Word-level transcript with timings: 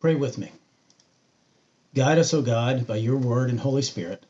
Pray 0.00 0.14
with 0.14 0.38
me. 0.38 0.50
Guide 1.94 2.16
us, 2.16 2.32
O 2.32 2.40
God, 2.40 2.86
by 2.86 2.96
your 2.96 3.18
word 3.18 3.50
and 3.50 3.60
Holy 3.60 3.82
Spirit, 3.82 4.24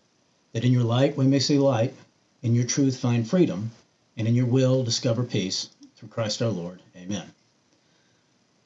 that 0.53 0.65
in 0.65 0.73
your 0.73 0.83
light 0.83 1.17
we 1.17 1.29
may 1.29 1.39
see 1.39 1.59
light, 1.59 1.95
in 2.43 2.57
your 2.57 2.65
truth 2.65 2.97
find 2.97 3.29
freedom, 3.29 3.71
and 4.17 4.27
in 4.27 4.35
your 4.35 4.47
will 4.47 4.83
discover 4.83 5.23
peace. 5.23 5.69
Through 5.95 6.09
Christ 6.09 6.43
our 6.43 6.49
Lord. 6.49 6.83
Amen. 6.97 7.33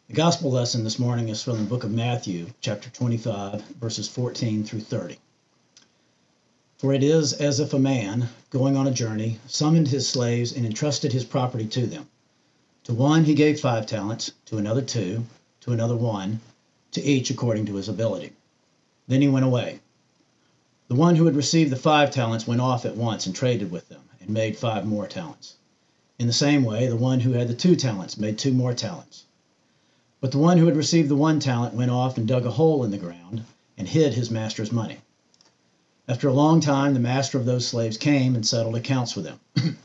The 0.09 0.15
gospel 0.15 0.51
lesson 0.51 0.83
this 0.83 0.99
morning 0.99 1.29
is 1.29 1.43
from 1.43 1.59
the 1.59 1.69
book 1.69 1.85
of 1.85 1.91
Matthew, 1.91 2.47
chapter 2.63 2.89
25, 2.89 3.61
verses 3.79 4.09
14 4.09 4.65
through 4.65 4.81
30. 4.81 5.19
For 6.79 6.95
it 6.95 7.03
is 7.03 7.35
as 7.35 7.61
if 7.61 7.75
a 7.75 7.79
man, 7.79 8.31
going 8.49 8.79
on 8.79 8.87
a 8.87 8.91
journey, 8.91 9.41
summoned 9.47 9.89
his 9.89 10.09
slaves 10.09 10.53
and 10.53 10.65
entrusted 10.65 11.13
his 11.13 11.25
property 11.27 11.67
to 11.67 11.87
them. 11.87 12.09
To 12.85 12.95
one 12.95 13.25
he 13.25 13.35
gave 13.35 13.61
five 13.61 13.85
talents, 13.85 14.33
to 14.47 14.57
another 14.57 14.81
two, 14.81 15.27
to 15.61 15.73
another 15.73 15.97
one, 15.97 16.41
to 16.95 17.03
each 17.03 17.31
according 17.31 17.67
to 17.67 17.77
his 17.77 17.89
ability. 17.89 18.33
Then 19.07 19.21
he 19.21 19.29
went 19.29 19.45
away. 19.45 19.81
The 20.89 20.95
one 20.95 21.17
who 21.17 21.27
had 21.27 21.37
received 21.37 21.71
the 21.71 21.77
five 21.77 22.11
talents 22.11 22.47
went 22.47 22.61
off 22.61 22.85
at 22.85 22.97
once 22.97 23.27
and 23.27 23.35
traded 23.35 23.71
with 23.71 23.89
them, 23.89 24.03
and 24.21 24.31
made 24.31 24.57
five 24.57 24.87
more 24.87 25.07
talents. 25.07 25.55
In 26.19 26.27
the 26.27 26.33
same 26.33 26.65
way, 26.65 26.87
the 26.87 26.97
one 26.97 27.21
who 27.21 27.33
had 27.33 27.49
the 27.49 27.55
two 27.55 27.77
talents 27.77 28.17
made 28.17 28.39
two 28.39 28.53
more 28.53 28.73
talents. 28.73 29.25
But 30.21 30.31
the 30.31 30.39
one 30.39 30.57
who 30.59 30.67
had 30.67 30.77
received 30.77 31.09
the 31.09 31.17
one 31.17 31.41
talent 31.41 31.75
went 31.75 31.91
off 31.91 32.17
and 32.17 32.27
dug 32.27 32.47
a 32.47 32.51
hole 32.51 32.85
in 32.85 32.91
the 32.91 32.99
ground 32.99 33.45
and 33.77 33.89
hid 33.89 34.15
his 34.15 34.31
master's 34.31 34.73
money. 34.73 34.99
After 36.07 36.29
a 36.29 36.33
long 36.33 36.61
time, 36.61 36.95
the 36.95 37.01
master 37.01 37.39
of 37.39 37.47
those 37.47 37.67
slaves 37.67 37.97
came 37.97 38.35
and 38.35 38.47
settled 38.47 38.77
accounts 38.77 39.17
with 39.17 39.25
them. 39.25 39.41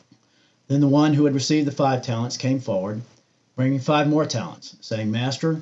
then 0.67 0.81
the 0.81 0.87
one 0.87 1.13
who 1.13 1.25
had 1.25 1.33
received 1.33 1.67
the 1.67 1.71
five 1.71 2.01
talents 2.01 2.37
came 2.37 2.59
forward, 2.59 3.01
bringing 3.55 3.79
five 3.79 4.07
more 4.07 4.25
talents, 4.25 4.75
saying, 4.81 5.09
Master, 5.11 5.61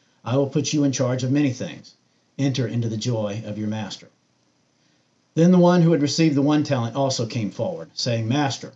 I 0.23 0.37
will 0.37 0.47
put 0.47 0.71
you 0.71 0.83
in 0.83 0.91
charge 0.91 1.23
of 1.23 1.31
many 1.31 1.51
things. 1.51 1.95
Enter 2.37 2.67
into 2.67 2.87
the 2.87 2.97
joy 2.97 3.41
of 3.45 3.57
your 3.57 3.67
master. 3.67 4.07
Then 5.33 5.51
the 5.51 5.57
one 5.57 5.81
who 5.81 5.93
had 5.93 6.01
received 6.01 6.35
the 6.35 6.41
one 6.41 6.63
talent 6.63 6.95
also 6.95 7.25
came 7.25 7.49
forward, 7.49 7.89
saying, 7.93 8.27
Master, 8.27 8.73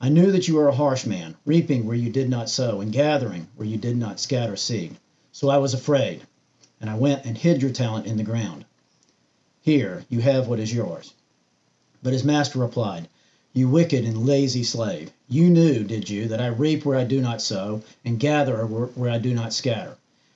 I 0.00 0.10
knew 0.10 0.30
that 0.30 0.46
you 0.46 0.54
were 0.56 0.68
a 0.68 0.74
harsh 0.74 1.06
man, 1.06 1.36
reaping 1.44 1.86
where 1.86 1.96
you 1.96 2.10
did 2.10 2.28
not 2.28 2.50
sow, 2.50 2.80
and 2.80 2.92
gathering 2.92 3.48
where 3.56 3.66
you 3.66 3.78
did 3.78 3.96
not 3.96 4.20
scatter 4.20 4.54
seed. 4.54 4.96
So 5.32 5.48
I 5.48 5.56
was 5.56 5.74
afraid, 5.74 6.22
and 6.80 6.90
I 6.90 6.96
went 6.96 7.24
and 7.24 7.36
hid 7.36 7.62
your 7.62 7.72
talent 7.72 8.06
in 8.06 8.16
the 8.16 8.22
ground. 8.22 8.64
Here, 9.62 10.04
you 10.08 10.20
have 10.20 10.46
what 10.46 10.60
is 10.60 10.72
yours. 10.72 11.14
But 12.02 12.12
his 12.12 12.24
master 12.24 12.58
replied, 12.58 13.08
You 13.54 13.68
wicked 13.68 14.04
and 14.04 14.26
lazy 14.26 14.62
slave, 14.62 15.10
you 15.28 15.50
knew, 15.50 15.82
did 15.82 16.08
you, 16.08 16.28
that 16.28 16.40
I 16.40 16.46
reap 16.46 16.84
where 16.84 16.98
I 16.98 17.04
do 17.04 17.20
not 17.20 17.42
sow, 17.42 17.82
and 18.04 18.20
gather 18.20 18.64
where 18.66 19.10
I 19.10 19.18
do 19.18 19.34
not 19.34 19.52
scatter? 19.52 19.96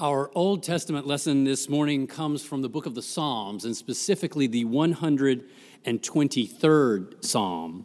Our 0.00 0.30
Old 0.36 0.62
Testament 0.62 1.08
lesson 1.08 1.42
this 1.42 1.68
morning 1.68 2.06
comes 2.06 2.44
from 2.44 2.62
the 2.62 2.68
book 2.68 2.86
of 2.86 2.94
the 2.94 3.02
Psalms, 3.02 3.64
and 3.64 3.76
specifically 3.76 4.46
the 4.46 4.64
123rd 4.64 7.24
Psalm. 7.24 7.84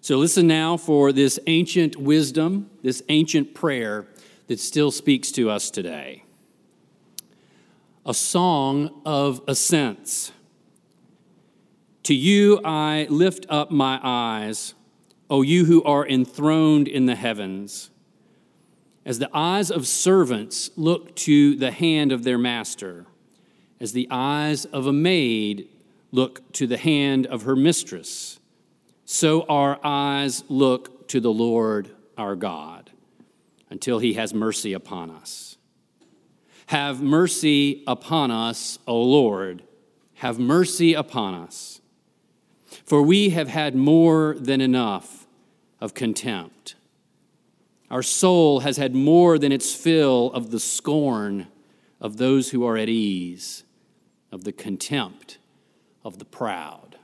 So 0.00 0.16
listen 0.16 0.46
now 0.46 0.78
for 0.78 1.12
this 1.12 1.38
ancient 1.46 1.96
wisdom, 1.96 2.70
this 2.82 3.02
ancient 3.10 3.52
prayer 3.52 4.06
that 4.46 4.60
still 4.60 4.90
speaks 4.90 5.30
to 5.32 5.50
us 5.50 5.70
today. 5.70 6.24
A 8.06 8.14
song 8.14 9.02
of 9.04 9.42
ascents. 9.46 10.32
To 12.04 12.14
you 12.14 12.62
I 12.64 13.06
lift 13.10 13.44
up 13.50 13.70
my 13.70 14.00
eyes, 14.02 14.72
O 15.28 15.42
you 15.42 15.66
who 15.66 15.84
are 15.84 16.08
enthroned 16.08 16.88
in 16.88 17.04
the 17.04 17.14
heavens 17.14 17.90
as 19.04 19.18
the 19.18 19.30
eyes 19.32 19.70
of 19.70 19.86
servants 19.86 20.70
look 20.76 21.14
to 21.16 21.56
the 21.56 21.70
hand 21.70 22.12
of 22.12 22.24
their 22.24 22.38
master, 22.38 23.06
as 23.80 23.92
the 23.92 24.08
eyes 24.10 24.64
of 24.66 24.86
a 24.86 24.92
maid 24.92 25.68
look 26.12 26.52
to 26.52 26.66
the 26.66 26.76
hand 26.76 27.26
of 27.26 27.42
her 27.42 27.56
mistress, 27.56 28.38
so 29.04 29.42
our 29.42 29.78
eyes 29.82 30.44
look 30.48 31.08
to 31.08 31.20
the 31.20 31.32
Lord 31.32 31.90
our 32.16 32.36
God 32.36 32.90
until 33.70 33.98
he 33.98 34.14
has 34.14 34.32
mercy 34.32 34.72
upon 34.72 35.10
us. 35.10 35.56
Have 36.66 37.02
mercy 37.02 37.82
upon 37.86 38.30
us, 38.30 38.78
O 38.86 39.02
Lord. 39.02 39.62
Have 40.14 40.38
mercy 40.38 40.94
upon 40.94 41.34
us. 41.34 41.80
For 42.84 43.02
we 43.02 43.30
have 43.30 43.48
had 43.48 43.74
more 43.74 44.36
than 44.38 44.60
enough 44.60 45.26
of 45.80 45.94
contempt. 45.94 46.76
Our 47.92 48.02
soul 48.02 48.60
has 48.60 48.78
had 48.78 48.94
more 48.94 49.38
than 49.38 49.52
its 49.52 49.74
fill 49.74 50.32
of 50.32 50.50
the 50.50 50.58
scorn 50.58 51.48
of 52.00 52.16
those 52.16 52.48
who 52.48 52.64
are 52.64 52.78
at 52.78 52.88
ease, 52.88 53.64
of 54.32 54.44
the 54.44 54.52
contempt 54.52 55.36
of 56.02 56.18
the 56.18 56.24
proud. 56.24 56.96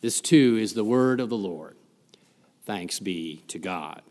This 0.00 0.20
too 0.20 0.58
is 0.60 0.74
the 0.74 0.82
word 0.82 1.20
of 1.20 1.28
the 1.28 1.36
Lord. 1.36 1.76
Thanks 2.64 2.98
be 2.98 3.44
to 3.46 3.60
God. 3.60 4.02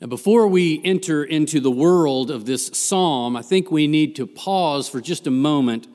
Now, 0.00 0.06
before 0.06 0.46
we 0.46 0.80
enter 0.84 1.24
into 1.24 1.58
the 1.58 1.70
world 1.70 2.30
of 2.30 2.46
this 2.46 2.68
psalm, 2.68 3.36
I 3.36 3.42
think 3.42 3.72
we 3.72 3.88
need 3.88 4.14
to 4.14 4.28
pause 4.28 4.88
for 4.88 5.00
just 5.00 5.26
a 5.26 5.30
moment 5.32 5.88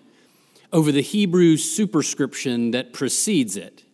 over 0.73 0.91
the 0.91 1.01
Hebrew 1.01 1.55
superscription 1.55 2.71
that 2.71 2.91
precedes 2.91 3.55
it 3.55 3.85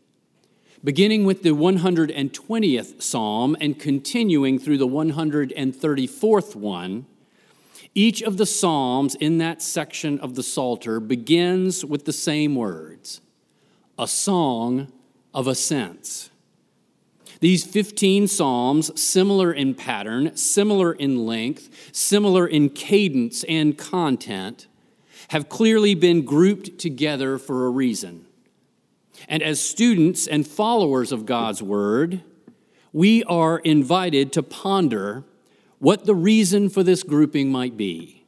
beginning 0.84 1.24
with 1.24 1.44
the 1.44 1.50
120th 1.50 3.02
psalm 3.02 3.56
and 3.62 3.80
continuing 3.80 4.60
through 4.60 4.78
the 4.78 4.88
134th 4.88 6.56
one, 6.56 7.06
each 7.96 8.22
of 8.22 8.38
the 8.38 8.46
psalms 8.46 9.16
in 9.16 9.38
that 9.38 9.62
section 9.62 10.20
of 10.20 10.36
the 10.36 10.44
Psalter 10.44 11.00
begins 11.00 11.86
with 11.86 12.06
the 12.06 12.14
same 12.14 12.56
words 12.56 13.22
a 14.00 14.08
song 14.08 14.92
of 15.34 15.48
ascents. 15.48 16.32
These 17.40 17.66
15 17.66 18.28
psalms, 18.28 19.00
similar 19.00 19.54
in 19.54 19.76
pattern, 19.76 20.36
similar 20.36 20.94
in 20.94 21.28
length, 21.28 21.70
similar 21.92 22.48
in 22.48 22.70
cadence 22.70 23.44
and 23.44 23.78
content, 23.78 24.68
have 25.28 25.50
clearly 25.50 25.94
been 25.94 26.24
grouped 26.24 26.80
together 26.80 27.38
for 27.38 27.68
a 27.68 27.70
reason. 27.70 28.26
And 29.28 29.42
as 29.44 29.62
students 29.62 30.28
and 30.28 30.48
followers 30.48 31.12
of 31.12 31.26
God's 31.26 31.62
Word, 31.62 32.22
we 32.92 33.24
are 33.24 33.60
invited 33.60 34.32
to 34.34 34.44
ponder 34.44 35.24
what 35.80 36.06
the 36.06 36.16
reason 36.16 36.70
for 36.70 36.84
this 36.84 37.04
grouping 37.04 37.52
might 37.52 37.76
be. 37.76 38.26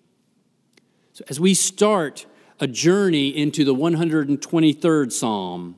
So, 1.14 1.24
as 1.30 1.40
we 1.40 1.54
start 1.54 2.26
a 2.60 2.68
journey 2.68 3.30
into 3.30 3.64
the 3.64 3.76
123rd 3.76 5.12
Psalm, 5.12 5.76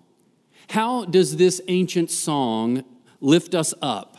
how 0.69 1.05
does 1.05 1.37
this 1.37 1.61
ancient 1.67 2.11
song 2.11 2.83
lift 3.19 3.53
us 3.55 3.73
up? 3.81 4.17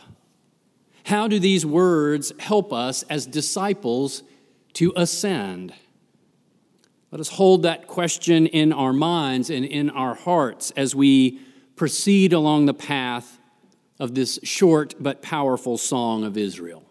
How 1.03 1.27
do 1.27 1.39
these 1.39 1.65
words 1.65 2.31
help 2.39 2.71
us 2.71 3.03
as 3.03 3.25
disciples 3.25 4.23
to 4.73 4.93
ascend? 4.95 5.73
Let 7.11 7.21
us 7.21 7.29
hold 7.29 7.63
that 7.63 7.87
question 7.87 8.45
in 8.45 8.71
our 8.71 8.93
minds 8.93 9.49
and 9.49 9.65
in 9.65 9.89
our 9.89 10.13
hearts 10.13 10.71
as 10.77 10.93
we 10.93 11.39
proceed 11.75 12.33
along 12.33 12.67
the 12.67 12.73
path 12.73 13.39
of 13.99 14.13
this 14.13 14.39
short 14.43 14.93
but 14.99 15.21
powerful 15.21 15.77
song 15.77 16.23
of 16.23 16.37
Israel. 16.37 16.83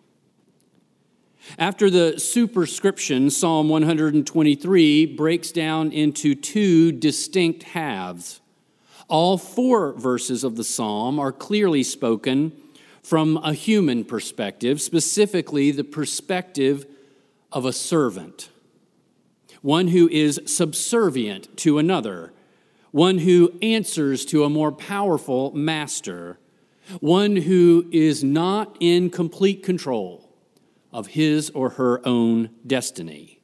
After 1.56 1.88
the 1.88 2.19
superscription, 2.19 3.31
Psalm 3.31 3.69
123 3.69 5.06
breaks 5.06 5.53
down 5.53 5.93
into 5.93 6.35
two 6.35 6.91
distinct 6.91 7.62
halves. 7.62 8.41
All 9.09 9.38
four 9.38 9.93
verses 9.94 10.44
of 10.44 10.56
the 10.56 10.64
psalm 10.64 11.19
are 11.19 11.32
clearly 11.32 11.82
spoken 11.82 12.53
from 13.03 13.38
a 13.38 13.55
human 13.55 14.05
perspective, 14.05 14.82
specifically 14.82 15.71
the 15.71 15.85
perspective 15.85 16.87
of 17.50 17.64
a 17.64 17.73
servant, 17.73 18.50
one 19.63 19.89
who 19.89 20.09
is 20.09 20.41
subservient 20.47 21.57
to 21.59 21.79
another, 21.79 22.33
one 22.91 23.19
who 23.19 23.53
answers 23.61 24.25
to 24.27 24.45
a 24.45 24.51
more 24.51 24.73
powerful 24.73 25.53
master, 25.53 26.39
one 27.01 27.37
who 27.37 27.87
is 27.93 28.25
not 28.25 28.77
in 28.81 29.11
complete 29.11 29.63
control 29.63 30.29
of 30.93 31.09
his 31.09 31.51
or 31.51 31.71
her 31.71 32.07
own 32.07 32.51
destiny. 32.67 33.41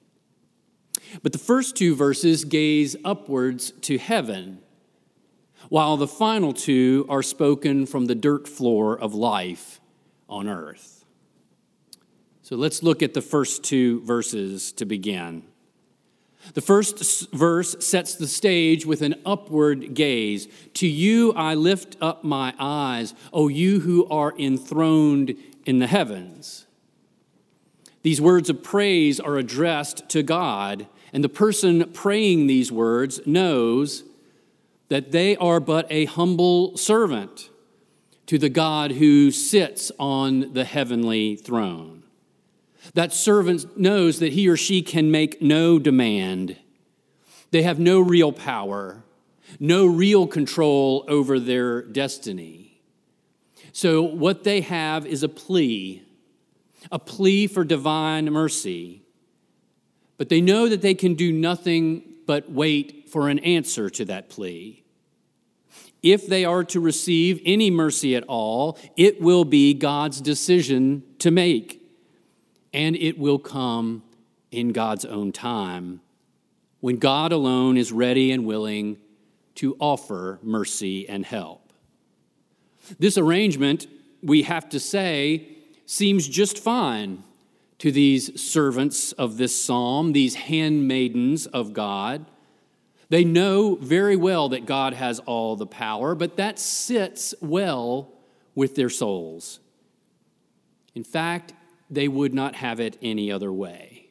But 1.22 1.32
the 1.32 1.38
first 1.38 1.76
two 1.76 1.94
verses 1.94 2.44
gaze 2.44 2.96
upwards 3.04 3.72
to 3.82 3.98
heaven, 3.98 4.60
while 5.68 5.96
the 5.96 6.08
final 6.08 6.52
two 6.52 7.06
are 7.08 7.22
spoken 7.22 7.86
from 7.86 8.06
the 8.06 8.14
dirt 8.14 8.48
floor 8.48 8.98
of 8.98 9.14
life 9.14 9.80
on 10.28 10.48
earth. 10.48 11.04
So 12.42 12.56
let's 12.56 12.82
look 12.82 13.02
at 13.02 13.14
the 13.14 13.22
first 13.22 13.62
two 13.64 14.02
verses 14.02 14.72
to 14.72 14.84
begin. 14.84 15.44
The 16.52 16.60
first 16.60 17.30
verse 17.32 17.74
sets 17.80 18.14
the 18.14 18.28
stage 18.28 18.84
with 18.84 19.00
an 19.00 19.14
upward 19.24 19.94
gaze. 19.94 20.46
To 20.74 20.86
you 20.86 21.32
I 21.32 21.54
lift 21.54 21.96
up 22.00 22.22
my 22.22 22.54
eyes, 22.58 23.14
O 23.32 23.48
you 23.48 23.80
who 23.80 24.06
are 24.08 24.34
enthroned 24.38 25.36
in 25.64 25.78
the 25.78 25.86
heavens. 25.86 26.66
These 28.02 28.20
words 28.20 28.50
of 28.50 28.62
praise 28.62 29.18
are 29.18 29.38
addressed 29.38 30.08
to 30.10 30.22
God, 30.22 30.86
and 31.12 31.24
the 31.24 31.28
person 31.30 31.90
praying 31.92 32.46
these 32.46 32.70
words 32.70 33.20
knows 33.24 34.04
that 34.88 35.10
they 35.10 35.36
are 35.36 35.58
but 35.58 35.86
a 35.90 36.04
humble 36.04 36.76
servant 36.76 37.48
to 38.26 38.38
the 38.38 38.50
God 38.50 38.92
who 38.92 39.30
sits 39.30 39.90
on 39.98 40.52
the 40.52 40.64
heavenly 40.64 41.36
throne. 41.36 41.93
That 42.92 43.12
servant 43.12 43.78
knows 43.78 44.18
that 44.18 44.34
he 44.34 44.48
or 44.48 44.56
she 44.56 44.82
can 44.82 45.10
make 45.10 45.40
no 45.40 45.78
demand. 45.78 46.56
They 47.50 47.62
have 47.62 47.78
no 47.78 48.00
real 48.00 48.32
power, 48.32 49.02
no 49.58 49.86
real 49.86 50.26
control 50.26 51.04
over 51.08 51.40
their 51.40 51.82
destiny. 51.82 52.82
So, 53.72 54.02
what 54.02 54.44
they 54.44 54.60
have 54.60 55.06
is 55.06 55.22
a 55.22 55.28
plea, 55.28 56.02
a 56.92 56.98
plea 56.98 57.46
for 57.46 57.64
divine 57.64 58.26
mercy. 58.26 59.02
But 60.16 60.28
they 60.28 60.40
know 60.40 60.68
that 60.68 60.82
they 60.82 60.94
can 60.94 61.14
do 61.14 61.32
nothing 61.32 62.04
but 62.26 62.50
wait 62.50 63.08
for 63.08 63.28
an 63.28 63.40
answer 63.40 63.90
to 63.90 64.04
that 64.04 64.28
plea. 64.28 64.84
If 66.02 66.26
they 66.26 66.44
are 66.44 66.64
to 66.64 66.80
receive 66.80 67.40
any 67.44 67.70
mercy 67.70 68.14
at 68.14 68.24
all, 68.24 68.78
it 68.96 69.20
will 69.20 69.44
be 69.44 69.74
God's 69.74 70.20
decision 70.20 71.02
to 71.18 71.30
make 71.30 71.83
and 72.74 72.96
it 72.96 73.16
will 73.16 73.38
come 73.38 74.02
in 74.50 74.72
God's 74.72 75.04
own 75.04 75.32
time 75.32 76.00
when 76.80 76.96
God 76.96 77.32
alone 77.32 77.78
is 77.78 77.92
ready 77.92 78.32
and 78.32 78.44
willing 78.44 78.98
to 79.54 79.76
offer 79.78 80.40
mercy 80.42 81.08
and 81.08 81.24
help. 81.24 81.72
This 82.98 83.16
arrangement, 83.16 83.86
we 84.22 84.42
have 84.42 84.68
to 84.70 84.80
say, 84.80 85.48
seems 85.86 86.28
just 86.28 86.58
fine 86.58 87.22
to 87.78 87.92
these 87.92 88.40
servants 88.40 89.12
of 89.12 89.36
this 89.36 89.64
psalm, 89.64 90.12
these 90.12 90.34
handmaidens 90.34 91.46
of 91.46 91.72
God. 91.72 92.26
They 93.08 93.24
know 93.24 93.76
very 93.76 94.16
well 94.16 94.48
that 94.48 94.66
God 94.66 94.94
has 94.94 95.20
all 95.20 95.54
the 95.54 95.66
power, 95.66 96.14
but 96.14 96.36
that 96.36 96.58
sits 96.58 97.34
well 97.40 98.10
with 98.54 98.74
their 98.74 98.90
souls. 98.90 99.60
In 100.94 101.04
fact, 101.04 101.52
they 101.94 102.08
would 102.08 102.34
not 102.34 102.56
have 102.56 102.80
it 102.80 102.98
any 103.02 103.30
other 103.30 103.52
way. 103.52 104.08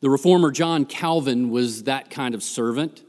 The 0.00 0.10
reformer 0.10 0.50
John 0.50 0.84
Calvin 0.84 1.50
was 1.50 1.84
that 1.84 2.10
kind 2.10 2.34
of 2.34 2.42
servant. 2.42 3.02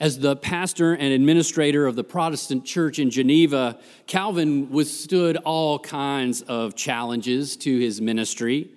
As 0.00 0.18
the 0.18 0.34
pastor 0.34 0.94
and 0.94 1.12
administrator 1.12 1.86
of 1.86 1.94
the 1.94 2.04
Protestant 2.04 2.64
church 2.64 2.98
in 2.98 3.10
Geneva, 3.10 3.78
Calvin 4.06 4.70
withstood 4.70 5.36
all 5.36 5.78
kinds 5.78 6.40
of 6.42 6.74
challenges 6.74 7.54
to 7.58 7.78
his 7.78 8.00
ministry. 8.00 8.70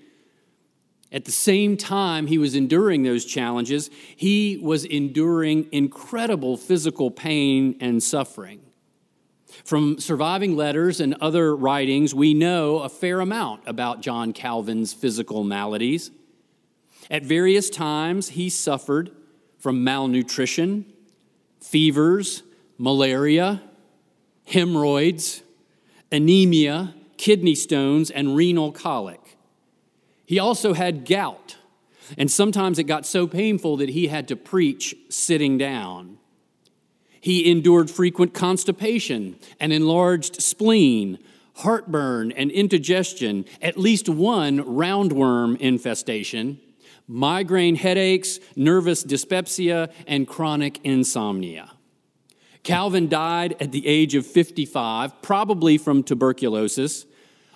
At 1.13 1.23
the 1.23 1.31
same 1.31 1.77
time 1.77 2.27
he 2.27 2.37
was 2.37 2.55
enduring 2.55 3.03
those 3.03 3.23
challenges, 3.23 3.89
he 4.15 4.59
was 4.61 4.83
enduring 4.83 5.69
incredible 5.71 6.57
physical 6.57 7.09
pain 7.09 7.77
and 7.79 8.03
suffering. 8.03 8.59
From 9.63 9.99
surviving 9.99 10.55
letters 10.55 10.99
and 10.99 11.13
other 11.15 11.55
writings, 11.55 12.13
we 12.13 12.33
know 12.33 12.79
a 12.79 12.89
fair 12.89 13.21
amount 13.21 13.61
about 13.65 14.01
John 14.01 14.33
Calvin's 14.33 14.93
physical 14.93 15.43
maladies. 15.43 16.11
At 17.09 17.23
various 17.23 17.69
times, 17.69 18.29
he 18.29 18.49
suffered 18.49 19.11
from 19.59 19.83
malnutrition, 19.83 20.85
fevers, 21.61 22.43
malaria, 22.77 23.61
hemorrhoids, 24.45 25.41
anemia, 26.11 26.93
kidney 27.17 27.55
stones, 27.55 28.11
and 28.11 28.35
renal 28.35 28.71
colic. 28.71 29.37
He 30.25 30.39
also 30.39 30.73
had 30.73 31.05
gout, 31.05 31.57
and 32.17 32.29
sometimes 32.29 32.79
it 32.79 32.83
got 32.83 33.05
so 33.05 33.27
painful 33.27 33.77
that 33.77 33.89
he 33.89 34.07
had 34.07 34.27
to 34.27 34.35
preach 34.35 34.95
sitting 35.09 35.57
down. 35.57 36.17
He 37.23 37.49
endured 37.49 37.89
frequent 37.89 38.33
constipation, 38.33 39.37
an 39.57 39.71
enlarged 39.71 40.41
spleen, 40.41 41.19
heartburn 41.55 42.33
and 42.33 42.51
indigestion, 42.51 43.45
at 43.61 43.77
least 43.77 44.09
one 44.09 44.59
roundworm 44.59 45.57
infestation, 45.57 46.59
migraine 47.07 47.75
headaches, 47.75 48.41
nervous 48.57 49.03
dyspepsia, 49.03 49.89
and 50.05 50.27
chronic 50.27 50.81
insomnia. 50.83 51.71
Calvin 52.63 53.07
died 53.07 53.55
at 53.61 53.71
the 53.71 53.87
age 53.87 54.15
of 54.15 54.27
55, 54.27 55.21
probably 55.21 55.77
from 55.77 56.03
tuberculosis, 56.03 57.05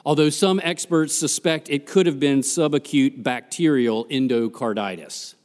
although 0.05 0.29
some 0.29 0.61
experts 0.63 1.13
suspect 1.13 1.69
it 1.69 1.85
could 1.85 2.05
have 2.05 2.21
been 2.21 2.39
subacute 2.39 3.21
bacterial 3.21 4.05
endocarditis. 4.05 5.35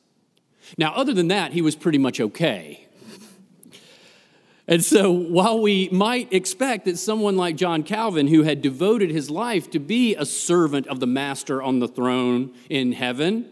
Now, 0.78 0.92
other 0.94 1.12
than 1.12 1.26
that, 1.26 1.54
he 1.54 1.60
was 1.60 1.74
pretty 1.74 1.98
much 1.98 2.20
okay. 2.20 2.81
And 4.68 4.84
so, 4.84 5.10
while 5.10 5.60
we 5.60 5.88
might 5.90 6.32
expect 6.32 6.84
that 6.84 6.96
someone 6.96 7.36
like 7.36 7.56
John 7.56 7.82
Calvin, 7.82 8.28
who 8.28 8.44
had 8.44 8.62
devoted 8.62 9.10
his 9.10 9.28
life 9.28 9.68
to 9.72 9.80
be 9.80 10.14
a 10.14 10.24
servant 10.24 10.86
of 10.86 11.00
the 11.00 11.06
Master 11.06 11.60
on 11.60 11.80
the 11.80 11.88
throne 11.88 12.54
in 12.70 12.92
heaven, 12.92 13.48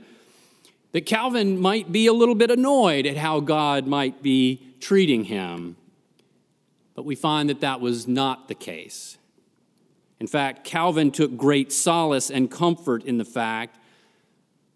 that 0.92 1.06
Calvin 1.06 1.60
might 1.60 1.90
be 1.90 2.06
a 2.06 2.12
little 2.12 2.36
bit 2.36 2.50
annoyed 2.50 3.06
at 3.06 3.16
how 3.16 3.40
God 3.40 3.86
might 3.88 4.22
be 4.22 4.60
treating 4.78 5.24
him. 5.24 5.76
But 6.94 7.04
we 7.04 7.16
find 7.16 7.48
that 7.50 7.60
that 7.60 7.80
was 7.80 8.06
not 8.06 8.46
the 8.46 8.54
case. 8.54 9.18
In 10.20 10.26
fact, 10.26 10.64
Calvin 10.64 11.10
took 11.10 11.36
great 11.36 11.72
solace 11.72 12.30
and 12.30 12.50
comfort 12.50 13.04
in 13.04 13.18
the 13.18 13.24
fact 13.24 13.78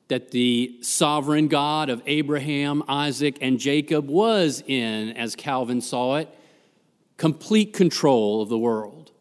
that 0.08 0.30
the 0.30 0.78
sovereign 0.82 1.49
God 1.49 1.88
of 1.88 2.02
Abraham, 2.06 2.82
Isaac, 2.88 3.38
and 3.40 3.58
Jacob 3.58 4.08
was 4.08 4.62
in, 4.66 5.16
as 5.16 5.34
Calvin 5.34 5.80
saw 5.80 6.16
it, 6.16 6.28
complete 7.16 7.73
control 7.73 8.42
of 8.42 8.49
the 8.49 8.58
world. 8.58 9.12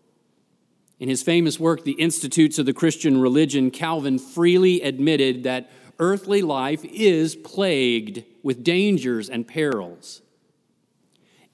In 0.99 1.09
his 1.09 1.23
famous 1.23 1.59
work, 1.59 1.83
The 1.83 1.93
Institutes 1.93 2.59
of 2.59 2.65
the 2.65 2.73
Christian 2.73 3.19
Religion, 3.19 3.71
Calvin 3.71 4.19
freely 4.19 4.81
admitted 4.81 5.43
that 5.43 5.69
earthly 5.99 6.41
life 6.41 6.83
is 6.85 7.35
plagued 7.35 8.23
with 8.41 8.63
dangers 8.63 9.29
and 9.29 9.47
perils. 9.47 10.21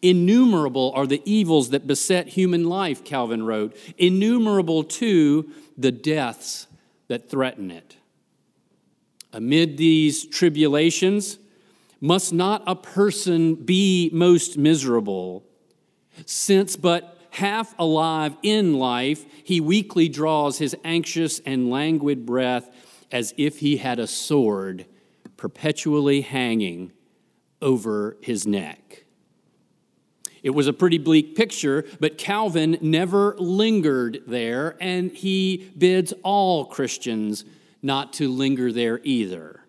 Innumerable 0.02 0.92
are 0.96 1.06
the 1.06 1.22
evils 1.26 1.72
that 1.72 1.86
beset 1.86 2.30
human 2.30 2.70
life, 2.70 3.04
Calvin 3.04 3.44
wrote. 3.44 3.76
Innumerable, 3.98 4.84
too, 4.84 5.52
the 5.78 5.92
deaths 5.92 6.68
that 7.08 7.30
threaten 7.30 7.70
it. 7.70 7.98
Amid 9.32 9.78
these 9.78 10.26
tribulations, 10.26 11.40
must 12.02 12.34
not 12.34 12.64
a 12.66 12.76
person 12.76 13.56
be 13.56 14.10
most 14.14 14.58
miserable, 14.58 15.44
since 16.26 16.76
but 16.76 17.18
half 17.32 17.76
alive 17.78 18.36
in 18.42 18.74
life, 18.74 19.26
he 19.44 19.62
weakly 19.62 20.10
draws 20.10 20.58
his 20.58 20.76
anxious 20.84 21.40
and 21.46 21.70
languid 21.70 22.26
breath 22.26 22.70
as 23.12 23.34
if 23.38 23.60
he 23.60 23.78
had 23.78 24.00
a 24.00 24.08
sword 24.08 24.86
perpetually 25.38 26.22
hanging 26.22 26.92
over 27.62 28.18
his 28.22 28.46
neck. 28.48 29.06
It 30.42 30.52
was 30.52 30.68
a 30.68 30.74
pretty 30.74 30.98
bleak 30.98 31.36
picture, 31.36 31.86
but 32.00 32.18
Calvin 32.18 32.78
never 32.82 33.36
lingered 33.38 34.22
there, 34.26 34.78
and 34.80 35.12
he 35.12 35.70
bids 35.78 36.14
all 36.24 36.66
Christians 36.66 37.44
not 37.82 38.14
to 38.14 38.30
linger 38.30 38.72
there 38.72 39.00
either. 39.04 39.62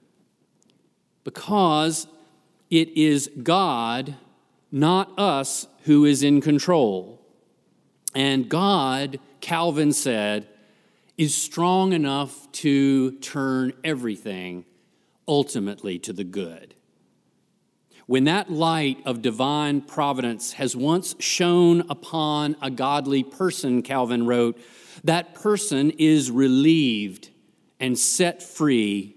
Because 1.24 2.06
it 2.70 2.96
is 2.96 3.30
God, 3.42 4.16
not 4.72 5.18
us, 5.18 5.66
who 5.84 6.04
is 6.04 6.22
in 6.22 6.40
control. 6.40 7.20
And 8.14 8.48
God, 8.48 9.18
Calvin 9.40 9.92
said, 9.92 10.48
is 11.16 11.36
strong 11.36 11.92
enough 11.92 12.50
to 12.52 13.12
turn 13.18 13.72
everything 13.84 14.64
ultimately 15.28 15.98
to 16.00 16.12
the 16.12 16.24
good. 16.24 16.74
When 18.06 18.24
that 18.24 18.50
light 18.50 18.98
of 19.06 19.22
divine 19.22 19.82
providence 19.82 20.54
has 20.54 20.74
once 20.74 21.14
shone 21.20 21.84
upon 21.88 22.56
a 22.60 22.70
godly 22.70 23.22
person, 23.22 23.82
Calvin 23.82 24.26
wrote, 24.26 24.58
that 25.04 25.34
person 25.34 25.90
is 25.92 26.30
relieved 26.30 27.29
and 27.80 27.98
set 27.98 28.42
free, 28.42 29.16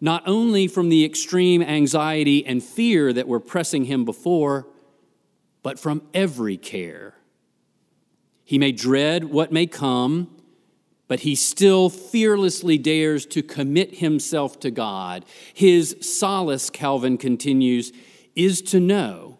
not 0.00 0.22
only 0.26 0.66
from 0.66 0.88
the 0.88 1.04
extreme 1.04 1.62
anxiety 1.62 2.44
and 2.44 2.62
fear 2.62 3.12
that 3.12 3.28
were 3.28 3.40
pressing 3.40 3.84
him 3.84 4.04
before, 4.04 4.66
but 5.62 5.78
from 5.78 6.02
every 6.12 6.56
care. 6.56 7.14
He 8.44 8.58
may 8.58 8.72
dread 8.72 9.24
what 9.24 9.52
may 9.52 9.66
come, 9.66 10.30
but 11.08 11.20
he 11.20 11.34
still 11.34 11.88
fearlessly 11.88 12.76
dares 12.76 13.24
to 13.26 13.42
commit 13.42 13.96
himself 13.96 14.60
to 14.60 14.70
God. 14.70 15.24
His 15.54 15.96
solace, 16.00 16.70
Calvin 16.70 17.16
continues, 17.16 17.92
is 18.34 18.60
to 18.62 18.80
know 18.80 19.38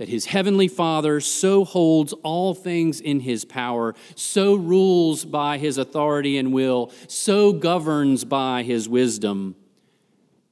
that 0.00 0.08
his 0.08 0.24
heavenly 0.24 0.66
Father 0.66 1.20
so 1.20 1.62
holds 1.62 2.14
all 2.22 2.54
things 2.54 3.02
in 3.02 3.20
his 3.20 3.44
power, 3.44 3.94
so 4.14 4.54
rules 4.54 5.26
by 5.26 5.58
his 5.58 5.76
authority 5.76 6.38
and 6.38 6.54
will, 6.54 6.90
so 7.06 7.52
governs 7.52 8.24
by 8.24 8.62
his 8.62 8.88
wisdom, 8.88 9.54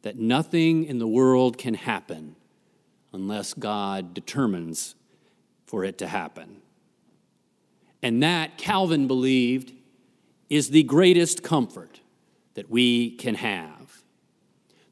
that 0.03 0.19
nothing 0.19 0.85
in 0.85 0.99
the 0.99 1.09
world 1.09 1.57
can 1.57 1.73
happen 1.73 2.37
unless 3.15 3.55
God 3.55 4.13
determines 4.13 4.95
for 5.65 5.83
it 5.83 5.97
to 5.97 6.07
happen. 6.07 6.61
And 8.03 8.23
that, 8.23 8.59
Calvin 8.59 9.07
believed, 9.07 9.73
is 10.51 10.69
the 10.69 10.83
greatest 10.83 11.43
comfort 11.43 12.03
that 12.53 12.69
we 12.69 13.13
can 13.13 13.37
have. 13.37 14.03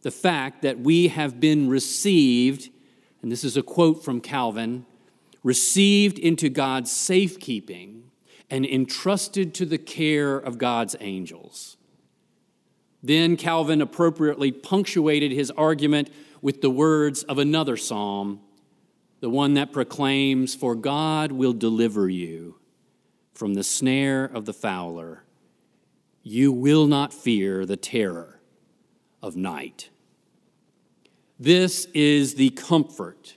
The 0.00 0.10
fact 0.10 0.62
that 0.62 0.80
we 0.80 1.08
have 1.08 1.40
been 1.40 1.68
received 1.68 2.70
and 3.26 3.32
this 3.32 3.42
is 3.42 3.56
a 3.56 3.62
quote 3.64 4.04
from 4.04 4.20
Calvin 4.20 4.86
received 5.42 6.16
into 6.16 6.48
God's 6.48 6.92
safekeeping 6.92 8.04
and 8.48 8.64
entrusted 8.64 9.52
to 9.54 9.66
the 9.66 9.78
care 9.78 10.36
of 10.36 10.58
God's 10.58 10.94
angels. 11.00 11.76
Then 13.02 13.36
Calvin 13.36 13.82
appropriately 13.82 14.52
punctuated 14.52 15.32
his 15.32 15.50
argument 15.50 16.08
with 16.40 16.60
the 16.60 16.70
words 16.70 17.24
of 17.24 17.40
another 17.40 17.76
psalm, 17.76 18.42
the 19.18 19.28
one 19.28 19.54
that 19.54 19.72
proclaims, 19.72 20.54
For 20.54 20.76
God 20.76 21.32
will 21.32 21.52
deliver 21.52 22.08
you 22.08 22.60
from 23.34 23.54
the 23.54 23.64
snare 23.64 24.24
of 24.24 24.44
the 24.44 24.54
fowler. 24.54 25.24
You 26.22 26.52
will 26.52 26.86
not 26.86 27.12
fear 27.12 27.66
the 27.66 27.76
terror 27.76 28.38
of 29.20 29.34
night. 29.34 29.90
This 31.38 31.86
is 31.92 32.34
the 32.34 32.50
comfort 32.50 33.36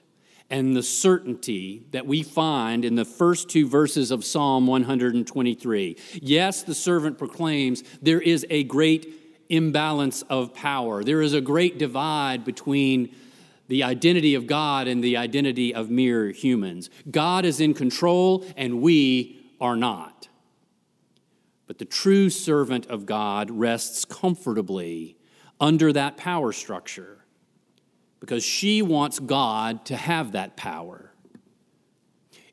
and 0.50 0.76
the 0.76 0.84
certainty 0.84 1.84
that 1.92 2.08
we 2.08 2.24
find 2.24 2.86
in 2.86 2.96
the 2.96 3.06
first 3.06 3.50
two 3.50 3.68
verses 3.68 4.10
of 4.10 4.24
Psalm 4.24 4.66
123. 4.68 5.98
Yes, 6.22 6.64
the 6.64 6.74
servant 6.74 7.18
proclaims 7.18 7.84
there 8.02 8.22
is 8.22 8.46
a 8.50 8.64
great 8.64 9.46
imbalance 9.50 10.22
of 10.24 10.54
power, 10.54 11.04
there 11.04 11.22
is 11.22 11.34
a 11.34 11.42
great 11.42 11.78
divide 11.78 12.46
between 12.46 13.14
the 13.68 13.84
identity 13.84 14.34
of 14.34 14.48
God 14.48 14.88
and 14.88 15.04
the 15.04 15.18
identity 15.18 15.76
of 15.76 15.92
mere 15.92 16.30
humans. 16.32 16.90
God 17.12 17.46
is 17.46 17.60
in 17.60 17.74
control, 17.74 18.46
and 18.58 18.82
we 18.82 19.40
are 19.62 19.76
not. 19.76 20.28
But 21.68 21.78
the 21.78 21.86
true 21.86 22.32
servant 22.32 22.88
of 22.88 23.06
God 23.06 23.52
rests 23.52 24.06
comfortably 24.06 25.18
under 25.60 25.94
that 25.94 26.18
power 26.18 26.52
structure 26.52 27.19
because 28.20 28.44
she 28.44 28.82
wants 28.82 29.20
God 29.20 29.86
to 29.86 29.96
have 29.96 30.34
that 30.34 30.56
power. 30.56 31.12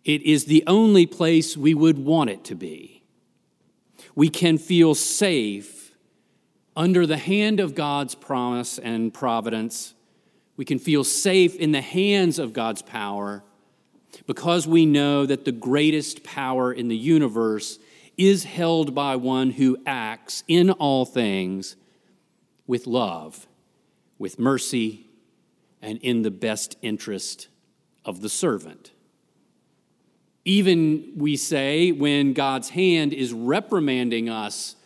It 0.04 0.22
is 0.22 0.44
the 0.44 0.62
only 0.66 1.06
place 1.06 1.56
we 1.56 1.74
would 1.74 1.98
want 1.98 2.30
it 2.30 2.44
to 2.44 2.54
be. 2.54 3.02
We 4.14 4.28
can 4.28 4.56
feel 4.56 4.94
safe 4.94 5.92
under 6.76 7.06
the 7.06 7.16
hand 7.16 7.58
of 7.58 7.74
God's 7.74 8.14
promise 8.14 8.78
and 8.78 9.12
providence. 9.12 9.94
We 10.56 10.64
can 10.64 10.78
feel 10.78 11.02
safe 11.02 11.56
in 11.56 11.72
the 11.72 11.80
hands 11.80 12.38
of 12.38 12.52
God's 12.52 12.82
power 12.82 13.42
because 14.26 14.66
we 14.66 14.86
know 14.86 15.26
that 15.26 15.44
the 15.44 15.52
greatest 15.52 16.22
power 16.22 16.72
in 16.72 16.88
the 16.88 16.96
universe 16.96 17.78
is 18.16 18.44
held 18.44 18.94
by 18.94 19.16
one 19.16 19.50
who 19.50 19.76
acts 19.86 20.44
in 20.48 20.70
all 20.70 21.04
things 21.04 21.76
with 22.66 22.86
love, 22.86 23.46
with 24.18 24.38
mercy, 24.38 25.05
and 25.82 25.98
in 25.98 26.22
the 26.22 26.30
best 26.30 26.76
interest 26.82 27.48
of 28.04 28.20
the 28.20 28.28
servant. 28.28 28.92
Even, 30.44 31.12
we 31.16 31.36
say, 31.36 31.90
when 31.90 32.32
God's 32.32 32.70
hand 32.70 33.12
is 33.12 33.32
reprimanding 33.32 34.28
us 34.28 34.76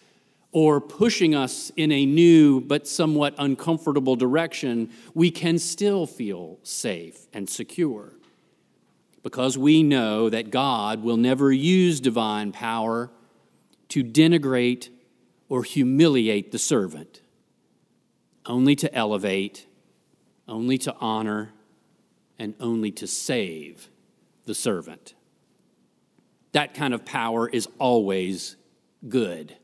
or 0.53 0.81
pushing 0.81 1.35
us 1.35 1.71
in 1.77 1.93
a 1.93 2.07
new 2.07 2.61
but 2.61 2.89
somewhat 2.89 3.35
uncomfortable 3.39 4.17
direction, 4.17 4.91
we 5.15 5.31
can 5.31 5.59
still 5.59 6.07
feel 6.07 6.59
safe 6.63 7.27
and 7.33 7.49
secure 7.49 8.15
because 9.23 9.59
we 9.59 9.83
know 9.83 10.31
that 10.31 10.51
God 10.51 11.03
will 11.03 11.17
never 11.17 11.53
use 11.53 12.01
divine 12.01 12.53
power 12.53 13.11
to 13.89 14.03
denigrate 14.03 14.89
or 15.49 15.63
humiliate 15.63 16.53
the 16.53 16.59
servant, 16.59 17.21
only 18.47 18.75
to 18.77 18.93
elevate 18.95 19.67
only 20.51 20.77
to 20.79 20.95
honor, 21.01 21.53
and 22.39 22.55
only 22.59 22.91
to 22.91 23.07
save 23.07 23.89
the 24.47 24.55
servant. 24.55 25.15
That 26.53 26.75
kind 26.75 26.93
of 26.93 27.05
power 27.05 27.49
is 27.49 27.69
always 27.79 28.57
good. 29.09 29.57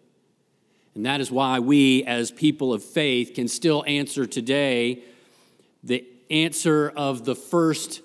And 0.94 1.04
that 1.04 1.20
is 1.20 1.30
why 1.30 1.58
we, 1.58 2.04
as 2.04 2.30
people 2.30 2.72
of 2.72 2.84
faith, 2.84 3.34
can 3.34 3.48
still 3.48 3.84
answer 3.86 4.26
today 4.26 5.02
the 5.82 6.06
answer 6.30 6.92
of 6.96 7.24
the 7.24 7.34
first 7.34 8.02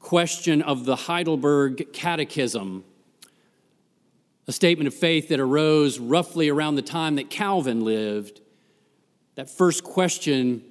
question 0.00 0.62
of 0.62 0.84
the 0.84 0.96
Heidelberg 0.96 1.92
Catechism, 1.92 2.84
a 4.46 4.52
statement 4.52 4.88
of 4.88 4.94
faith 4.94 5.28
that 5.28 5.40
arose 5.40 5.98
roughly 5.98 6.48
around 6.48 6.74
the 6.74 6.82
time 6.82 7.16
that 7.16 7.30
Calvin 7.30 7.84
lived. 7.84 8.40
That 9.36 9.48
first 9.50 9.82
question 9.82 10.62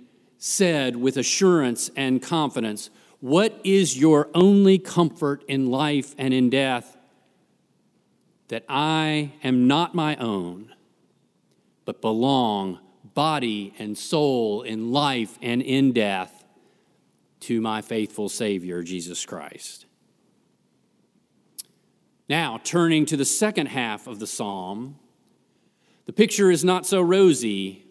said 0.46 0.98
with 0.98 1.16
assurance 1.16 1.90
and 1.96 2.22
confidence, 2.22 2.90
What 3.22 3.62
is 3.64 3.98
your 3.98 4.28
only 4.34 4.78
comfort 4.78 5.42
in 5.48 5.68
life 5.68 6.14
and 6.18 6.34
in 6.34 6.50
death? 6.50 6.98
That 8.50 8.66
I 8.68 9.32
am 9.42 9.68
not 9.70 9.96
my 9.96 10.18
own, 10.18 10.76
but 11.86 12.02
belong 12.02 12.80
body 13.14 13.74
and 13.80 13.98
soul 13.98 14.64
in 14.64 14.92
life 14.92 15.40
and 15.42 15.62
in 15.62 15.94
death 15.94 16.44
to 17.40 17.62
my 17.62 17.82
faithful 17.82 18.28
Savior, 18.28 18.84
Jesus 18.84 19.26
Christ. 19.26 19.86
Now, 22.28 22.60
turning 22.66 23.06
to 23.06 23.16
the 23.16 23.24
second 23.24 23.68
half 23.68 24.08
of 24.08 24.20
the 24.20 24.28
psalm, 24.28 25.00
the 26.06 26.14
picture 26.14 26.52
is 26.52 26.66
not 26.66 26.86
so 26.86 27.02
rosy 27.02 27.84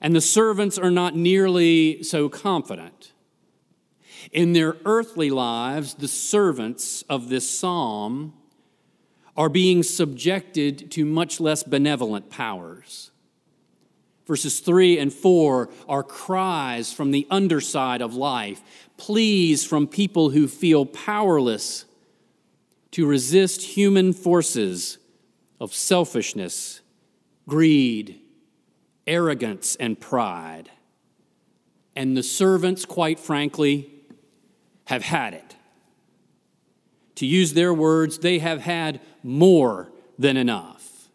and 0.00 0.14
the 0.14 0.20
servants 0.20 0.78
are 0.78 0.90
not 0.90 1.16
nearly 1.16 2.02
so 2.02 2.28
confident. 2.28 3.12
In 4.32 4.52
their 4.52 4.76
earthly 4.84 5.30
lives, 5.30 5.94
the 5.94 6.08
servants 6.08 7.02
of 7.02 7.28
this 7.28 7.48
psalm 7.48 8.34
are 9.36 9.48
being 9.48 9.82
subjected 9.82 10.90
to 10.90 11.04
much 11.04 11.40
less 11.40 11.62
benevolent 11.62 12.28
powers. 12.28 13.10
Verses 14.26 14.60
3 14.60 14.98
and 14.98 15.12
4 15.12 15.70
are 15.88 16.02
cries 16.02 16.92
from 16.92 17.12
the 17.12 17.26
underside 17.30 18.02
of 18.02 18.14
life, 18.14 18.60
pleas 18.96 19.64
from 19.64 19.86
people 19.86 20.30
who 20.30 20.46
feel 20.46 20.84
powerless 20.84 21.86
to 22.90 23.06
resist 23.06 23.62
human 23.62 24.12
forces 24.12 24.98
of 25.60 25.72
selfishness, 25.72 26.80
greed, 27.46 28.20
arrogance 29.08 29.74
and 29.76 29.98
pride. 29.98 30.70
And 31.96 32.16
the 32.16 32.22
servants, 32.22 32.84
quite 32.84 33.18
frankly, 33.18 33.90
have 34.84 35.02
had 35.02 35.34
it. 35.34 35.56
To 37.16 37.26
use 37.26 37.54
their 37.54 37.74
words, 37.74 38.18
they 38.18 38.38
have 38.38 38.60
had 38.60 39.00
more 39.24 39.90
than 40.16 40.36
enough. 40.36 41.08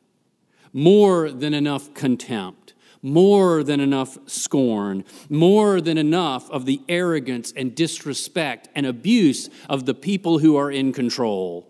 more 0.73 1.29
than 1.29 1.53
enough 1.53 1.93
contempt, 1.93 2.73
more 3.01 3.63
than 3.63 3.79
enough 3.79 4.17
scorn, 4.25 5.03
more 5.29 5.79
than 5.79 5.97
enough 5.97 6.49
of 6.49 6.65
the 6.65 6.81
arrogance 6.89 7.53
and 7.55 7.75
disrespect 7.75 8.67
and 8.75 8.85
abuse 8.85 9.49
of 9.69 9.85
the 9.85 9.93
people 9.93 10.39
who 10.39 10.55
are 10.55 10.71
in 10.71 10.91
control. 10.91 11.69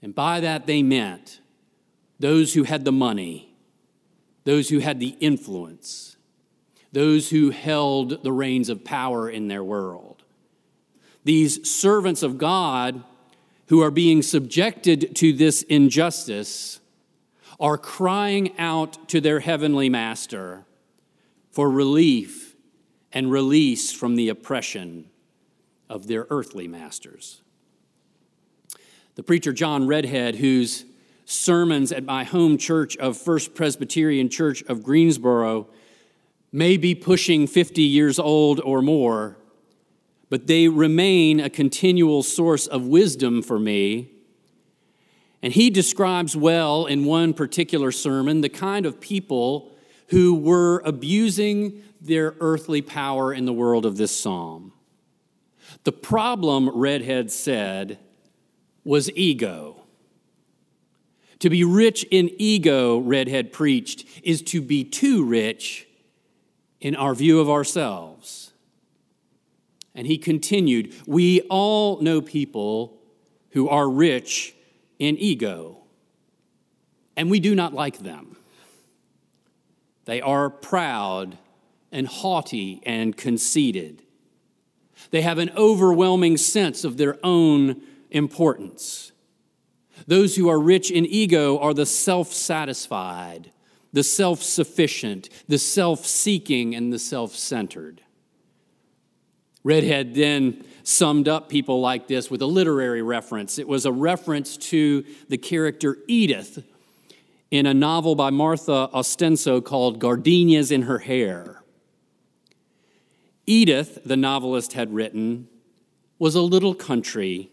And 0.00 0.14
by 0.14 0.40
that 0.40 0.66
they 0.66 0.82
meant 0.82 1.40
those 2.20 2.54
who 2.54 2.62
had 2.62 2.84
the 2.84 2.92
money, 2.92 3.53
those 4.44 4.68
who 4.68 4.78
had 4.78 5.00
the 5.00 5.16
influence, 5.20 6.16
those 6.92 7.30
who 7.30 7.50
held 7.50 8.22
the 8.22 8.32
reins 8.32 8.68
of 8.68 8.84
power 8.84 9.28
in 9.28 9.48
their 9.48 9.64
world. 9.64 10.22
These 11.24 11.68
servants 11.68 12.22
of 12.22 12.38
God 12.38 13.02
who 13.68 13.80
are 13.80 13.90
being 13.90 14.22
subjected 14.22 15.16
to 15.16 15.32
this 15.32 15.62
injustice 15.62 16.80
are 17.58 17.78
crying 17.78 18.56
out 18.58 19.08
to 19.08 19.20
their 19.20 19.40
heavenly 19.40 19.88
master 19.88 20.64
for 21.50 21.70
relief 21.70 22.56
and 23.12 23.30
release 23.30 23.92
from 23.92 24.16
the 24.16 24.28
oppression 24.28 25.08
of 25.88 26.08
their 26.08 26.26
earthly 26.30 26.68
masters. 26.68 27.40
The 29.14 29.22
preacher 29.22 29.52
John 29.52 29.86
Redhead, 29.86 30.36
whose 30.36 30.84
sermons 31.24 31.92
at 31.92 32.04
my 32.04 32.24
home 32.24 32.58
church 32.58 32.96
of 32.98 33.16
First 33.16 33.54
Presbyterian 33.54 34.28
Church 34.28 34.62
of 34.64 34.82
Greensboro 34.82 35.68
may 36.52 36.76
be 36.76 36.94
pushing 36.94 37.46
50 37.46 37.82
years 37.82 38.18
old 38.18 38.60
or 38.60 38.82
more, 38.82 39.36
but 40.30 40.46
they 40.46 40.68
remain 40.68 41.40
a 41.40 41.50
continual 41.50 42.22
source 42.22 42.66
of 42.66 42.86
wisdom 42.86 43.42
for 43.42 43.58
me. 43.58 44.10
And 45.42 45.52
he 45.52 45.68
describes 45.68 46.36
well 46.36 46.86
in 46.86 47.04
one 47.04 47.34
particular 47.34 47.92
sermon 47.92 48.40
the 48.40 48.48
kind 48.48 48.86
of 48.86 49.00
people 49.00 49.72
who 50.08 50.34
were 50.34 50.80
abusing 50.84 51.82
their 52.00 52.34
earthly 52.40 52.82
power 52.82 53.32
in 53.32 53.44
the 53.44 53.52
world 53.52 53.84
of 53.84 53.96
this 53.96 54.16
psalm. 54.16 54.72
The 55.84 55.92
problem, 55.92 56.68
Redhead 56.68 57.30
said, 57.30 57.98
was 58.84 59.10
ego. 59.14 59.83
To 61.44 61.50
be 61.50 61.62
rich 61.62 62.06
in 62.10 62.30
ego, 62.38 62.96
Redhead 62.96 63.52
preached, 63.52 64.06
is 64.22 64.40
to 64.44 64.62
be 64.62 64.82
too 64.82 65.22
rich 65.22 65.86
in 66.80 66.96
our 66.96 67.14
view 67.14 67.38
of 67.38 67.50
ourselves. 67.50 68.54
And 69.94 70.06
he 70.06 70.16
continued, 70.16 70.94
We 71.06 71.42
all 71.50 72.00
know 72.00 72.22
people 72.22 72.96
who 73.50 73.68
are 73.68 73.90
rich 73.90 74.54
in 74.98 75.18
ego, 75.18 75.82
and 77.14 77.30
we 77.30 77.40
do 77.40 77.54
not 77.54 77.74
like 77.74 77.98
them. 77.98 78.38
They 80.06 80.22
are 80.22 80.48
proud 80.48 81.36
and 81.92 82.06
haughty 82.06 82.80
and 82.86 83.14
conceited. 83.14 84.02
They 85.10 85.20
have 85.20 85.36
an 85.36 85.50
overwhelming 85.58 86.38
sense 86.38 86.84
of 86.84 86.96
their 86.96 87.18
own 87.22 87.82
importance. 88.10 89.12
Those 90.06 90.36
who 90.36 90.48
are 90.48 90.60
rich 90.60 90.90
in 90.90 91.06
ego 91.06 91.58
are 91.58 91.74
the 91.74 91.86
self 91.86 92.32
satisfied, 92.32 93.50
the 93.92 94.02
self 94.02 94.42
sufficient, 94.42 95.28
the 95.48 95.58
self 95.58 96.04
seeking, 96.04 96.74
and 96.74 96.92
the 96.92 96.98
self 96.98 97.34
centered. 97.34 98.02
Redhead 99.62 100.14
then 100.14 100.64
summed 100.82 101.26
up 101.26 101.48
people 101.48 101.80
like 101.80 102.06
this 102.06 102.30
with 102.30 102.42
a 102.42 102.46
literary 102.46 103.00
reference. 103.00 103.58
It 103.58 103.66
was 103.66 103.86
a 103.86 103.92
reference 103.92 104.58
to 104.58 105.04
the 105.28 105.38
character 105.38 105.96
Edith 106.06 106.62
in 107.50 107.64
a 107.66 107.72
novel 107.72 108.14
by 108.14 108.30
Martha 108.30 108.90
Ostenso 108.92 109.64
called 109.64 110.00
Gardenias 110.00 110.70
in 110.70 110.82
Her 110.82 110.98
Hair. 110.98 111.62
Edith, 113.46 114.00
the 114.04 114.16
novelist 114.16 114.74
had 114.74 114.92
written, 114.92 115.48
was 116.18 116.34
a 116.34 116.42
little 116.42 116.74
country 116.74 117.50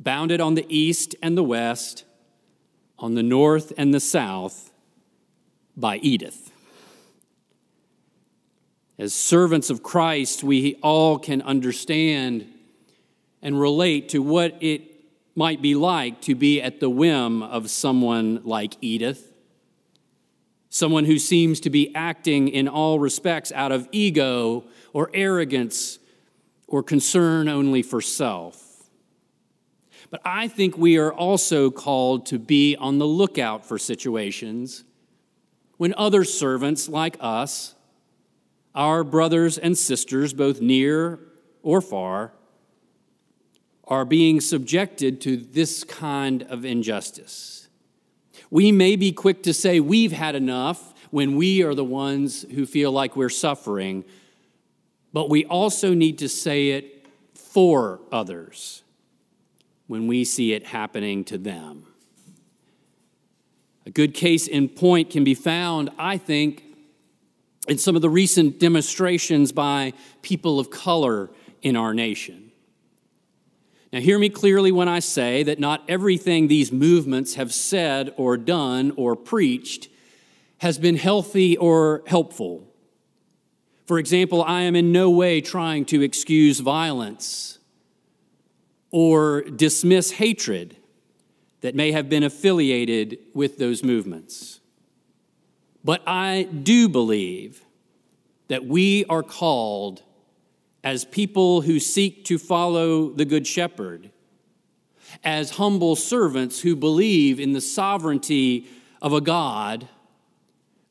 bounded 0.00 0.40
on 0.40 0.54
the 0.54 0.66
east 0.68 1.14
and 1.22 1.36
the 1.36 1.44
west, 1.44 2.04
on 2.98 3.14
the 3.14 3.22
north 3.22 3.72
and 3.76 3.94
the 3.94 4.00
south, 4.00 4.72
by 5.76 5.98
Edith. 5.98 6.50
As 8.98 9.14
servants 9.14 9.70
of 9.70 9.82
Christ, 9.82 10.42
we 10.42 10.74
all 10.82 11.18
can 11.18 11.40
understand 11.42 12.46
and 13.40 13.58
relate 13.58 14.10
to 14.10 14.20
what 14.20 14.56
it 14.60 14.82
might 15.34 15.62
be 15.62 15.74
like 15.74 16.20
to 16.22 16.34
be 16.34 16.60
at 16.60 16.80
the 16.80 16.90
whim 16.90 17.42
of 17.42 17.70
someone 17.70 18.40
like 18.44 18.74
Edith, 18.80 19.32
someone 20.68 21.04
who 21.04 21.18
seems 21.18 21.60
to 21.60 21.70
be 21.70 21.94
acting 21.94 22.48
in 22.48 22.68
all 22.68 22.98
respects 22.98 23.52
out 23.52 23.72
of 23.72 23.88
ego 23.92 24.64
or 24.92 25.10
arrogance 25.14 25.98
or 26.66 26.82
concern 26.82 27.48
only 27.48 27.82
for 27.82 28.00
self. 28.00 28.69
But 30.10 30.20
I 30.24 30.48
think 30.48 30.76
we 30.76 30.98
are 30.98 31.12
also 31.12 31.70
called 31.70 32.26
to 32.26 32.38
be 32.38 32.76
on 32.76 32.98
the 32.98 33.06
lookout 33.06 33.64
for 33.64 33.78
situations 33.78 34.84
when 35.76 35.94
other 35.96 36.24
servants 36.24 36.88
like 36.88 37.16
us, 37.20 37.74
our 38.74 39.04
brothers 39.04 39.56
and 39.56 39.78
sisters, 39.78 40.34
both 40.34 40.60
near 40.60 41.20
or 41.62 41.80
far, 41.80 42.32
are 43.84 44.04
being 44.04 44.40
subjected 44.40 45.20
to 45.22 45.36
this 45.36 45.84
kind 45.84 46.42
of 46.44 46.64
injustice. 46.64 47.68
We 48.50 48.72
may 48.72 48.96
be 48.96 49.12
quick 49.12 49.44
to 49.44 49.54
say 49.54 49.78
we've 49.78 50.12
had 50.12 50.34
enough 50.34 50.92
when 51.10 51.36
we 51.36 51.62
are 51.62 51.74
the 51.74 51.84
ones 51.84 52.44
who 52.54 52.66
feel 52.66 52.92
like 52.92 53.16
we're 53.16 53.28
suffering, 53.28 54.04
but 55.12 55.30
we 55.30 55.44
also 55.44 55.94
need 55.94 56.18
to 56.18 56.28
say 56.28 56.70
it 56.70 57.06
for 57.34 58.00
others 58.12 58.82
when 59.90 60.06
we 60.06 60.24
see 60.24 60.52
it 60.52 60.66
happening 60.66 61.24
to 61.24 61.36
them. 61.36 61.84
A 63.84 63.90
good 63.90 64.14
case 64.14 64.46
in 64.46 64.68
point 64.68 65.10
can 65.10 65.24
be 65.24 65.34
found, 65.34 65.90
I 65.98 66.16
think, 66.16 66.62
in 67.66 67.76
some 67.76 67.96
of 67.96 68.02
the 68.02 68.08
recent 68.08 68.60
demonstrations 68.60 69.50
by 69.50 69.92
people 70.22 70.60
of 70.60 70.70
color 70.70 71.28
in 71.60 71.74
our 71.74 71.92
nation. 71.92 72.52
Now, 73.92 73.98
hear 73.98 74.16
me 74.16 74.28
clearly 74.28 74.70
when 74.70 74.86
I 74.86 75.00
say 75.00 75.42
that 75.42 75.58
not 75.58 75.82
everything 75.88 76.46
these 76.46 76.70
movements 76.70 77.34
have 77.34 77.52
said 77.52 78.14
or 78.16 78.36
done 78.36 78.92
or 78.96 79.16
preached 79.16 79.88
has 80.58 80.78
been 80.78 80.94
healthy 80.94 81.56
or 81.56 82.04
helpful. 82.06 82.72
For 83.86 83.98
example, 83.98 84.44
I 84.44 84.60
am 84.60 84.76
in 84.76 84.92
no 84.92 85.10
way 85.10 85.40
trying 85.40 85.84
to 85.86 86.00
excuse 86.00 86.60
violence 86.60 87.58
or 88.90 89.42
dismiss 89.42 90.12
hatred 90.12 90.76
that 91.60 91.74
may 91.74 91.92
have 91.92 92.08
been 92.08 92.22
affiliated 92.22 93.18
with 93.34 93.58
those 93.58 93.82
movements. 93.82 94.60
But 95.84 96.02
I 96.06 96.44
do 96.44 96.88
believe 96.88 97.64
that 98.48 98.64
we 98.64 99.04
are 99.06 99.22
called 99.22 100.02
as 100.82 101.04
people 101.04 101.60
who 101.62 101.78
seek 101.78 102.24
to 102.24 102.38
follow 102.38 103.10
the 103.10 103.24
Good 103.24 103.46
Shepherd, 103.46 104.10
as 105.22 105.50
humble 105.52 105.96
servants 105.96 106.60
who 106.60 106.74
believe 106.74 107.38
in 107.38 107.52
the 107.52 107.60
sovereignty 107.60 108.66
of 109.02 109.12
a 109.12 109.20
God 109.20 109.88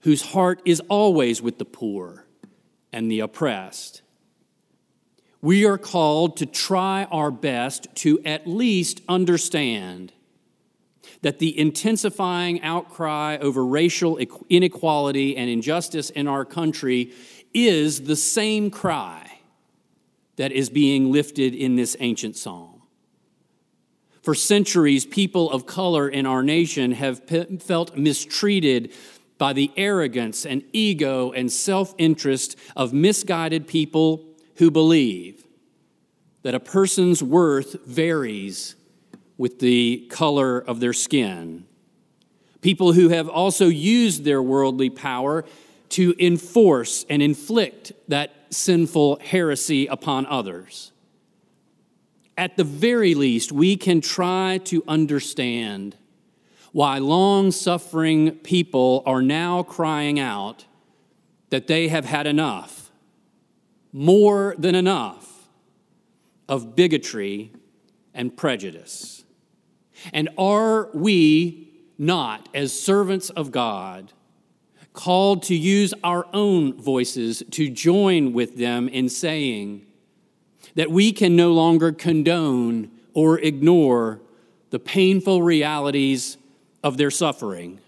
whose 0.01 0.21
heart 0.21 0.62
is 0.65 0.79
always 0.88 1.41
with 1.41 1.57
the 1.57 1.65
poor 1.65 2.25
and 2.93 3.12
the 3.12 3.19
oppressed 3.19 4.01
we 5.41 5.65
are 5.65 5.78
called 5.78 6.38
to 6.38 6.45
try 6.45 7.06
our 7.06 7.32
best 7.32 7.88
to 7.95 8.19
at 8.25 8.47
least 8.47 9.02
understand 9.08 10.12
that 11.21 11.39
the 11.39 11.58
intensifying 11.58 12.62
outcry 12.62 13.38
over 13.41 13.65
racial 13.65 14.17
inequality 14.49 15.36
and 15.36 15.49
injustice 15.49 16.10
in 16.10 16.28
our 16.28 16.45
country 16.45 17.13
is 17.54 18.02
the 18.04 18.15
same 18.15 18.69
cry 18.69 19.39
that 20.36 20.52
is 20.52 20.69
being 20.69 21.12
lifted 21.12 21.54
in 21.54 21.75
this 21.75 21.97
ancient 21.99 22.38
psalm. 22.38 22.82
For 24.21 24.36
centuries, 24.36 25.06
people 25.06 25.49
of 25.52 25.65
color 25.65 26.08
in 26.08 26.25
our 26.25 26.43
nation 26.43 26.91
have 26.93 27.21
felt 27.62 27.97
mistreated 27.97 28.93
by 29.38 29.54
the 29.54 29.71
arrogance 29.75 30.45
and 30.45 30.63
ego 30.73 31.32
and 31.32 31.52
self 31.52 31.95
interest 31.97 32.58
of 32.75 32.93
misguided 32.93 33.67
people 33.67 34.28
who 34.59 34.69
believe 34.69 35.45
that 36.43 36.53
a 36.53 36.59
person's 36.59 37.23
worth 37.23 37.85
varies 37.85 38.75
with 39.37 39.59
the 39.59 40.05
color 40.09 40.59
of 40.59 40.81
their 40.81 40.93
skin. 40.93 41.65
People 42.61 42.91
who 42.91 43.09
have 43.09 43.29
also 43.29 43.67
used 43.67 44.25
their 44.25 44.41
worldly 44.41 44.89
power 44.89 45.45
to 45.89 46.13
enforce 46.19 47.05
and 47.09 47.21
inflict 47.21 47.93
that 48.09 48.33
sinful 48.49 49.19
heresy 49.23 49.87
upon 49.87 50.25
others. 50.25 50.91
At 52.37 52.57
the 52.57 52.65
very 52.65 53.15
least, 53.15 53.53
we 53.53 53.77
can 53.77 54.01
try 54.01 54.59
to 54.65 54.83
understand 54.87 55.95
why 56.73 56.97
long 56.97 57.51
suffering 57.51 58.31
people 58.39 59.03
are 59.05 59.21
now 59.21 59.63
crying 59.63 60.19
out 60.19 60.65
that 61.49 61.67
they 61.67 61.87
have 61.87 62.05
had 62.05 62.27
enough, 62.27 62.88
more 63.91 64.56
than 64.58 64.75
enough, 64.75 65.47
of 66.47 66.75
bigotry 66.75 67.52
and 68.13 68.36
prejudice. 68.36 69.23
And 70.13 70.30
are 70.38 70.89
we 70.93 71.71
not, 71.97 72.49
as 72.54 72.78
servants 72.78 73.30
of 73.30 73.52
God, 73.52 74.13
called 74.93 75.43
to 75.43 75.56
use 75.56 75.93
our 76.04 76.25
own 76.34 76.73
voices 76.73 77.43
to 77.52 77.69
join 77.69 78.34
with 78.34 78.58
them 78.58 78.88
in 78.88 79.10
saying 79.10 79.86
that 80.75 80.91
we 80.91 81.12
can 81.12 81.36
no 81.36 81.52
longer 81.52 81.91
condone 81.91 82.91
or 83.13 83.39
ignore 83.39 84.21
the 84.69 84.80
painful 84.80 85.41
realities 85.41 86.38
of 86.84 86.97
their 86.97 87.12
suffering? 87.12 87.80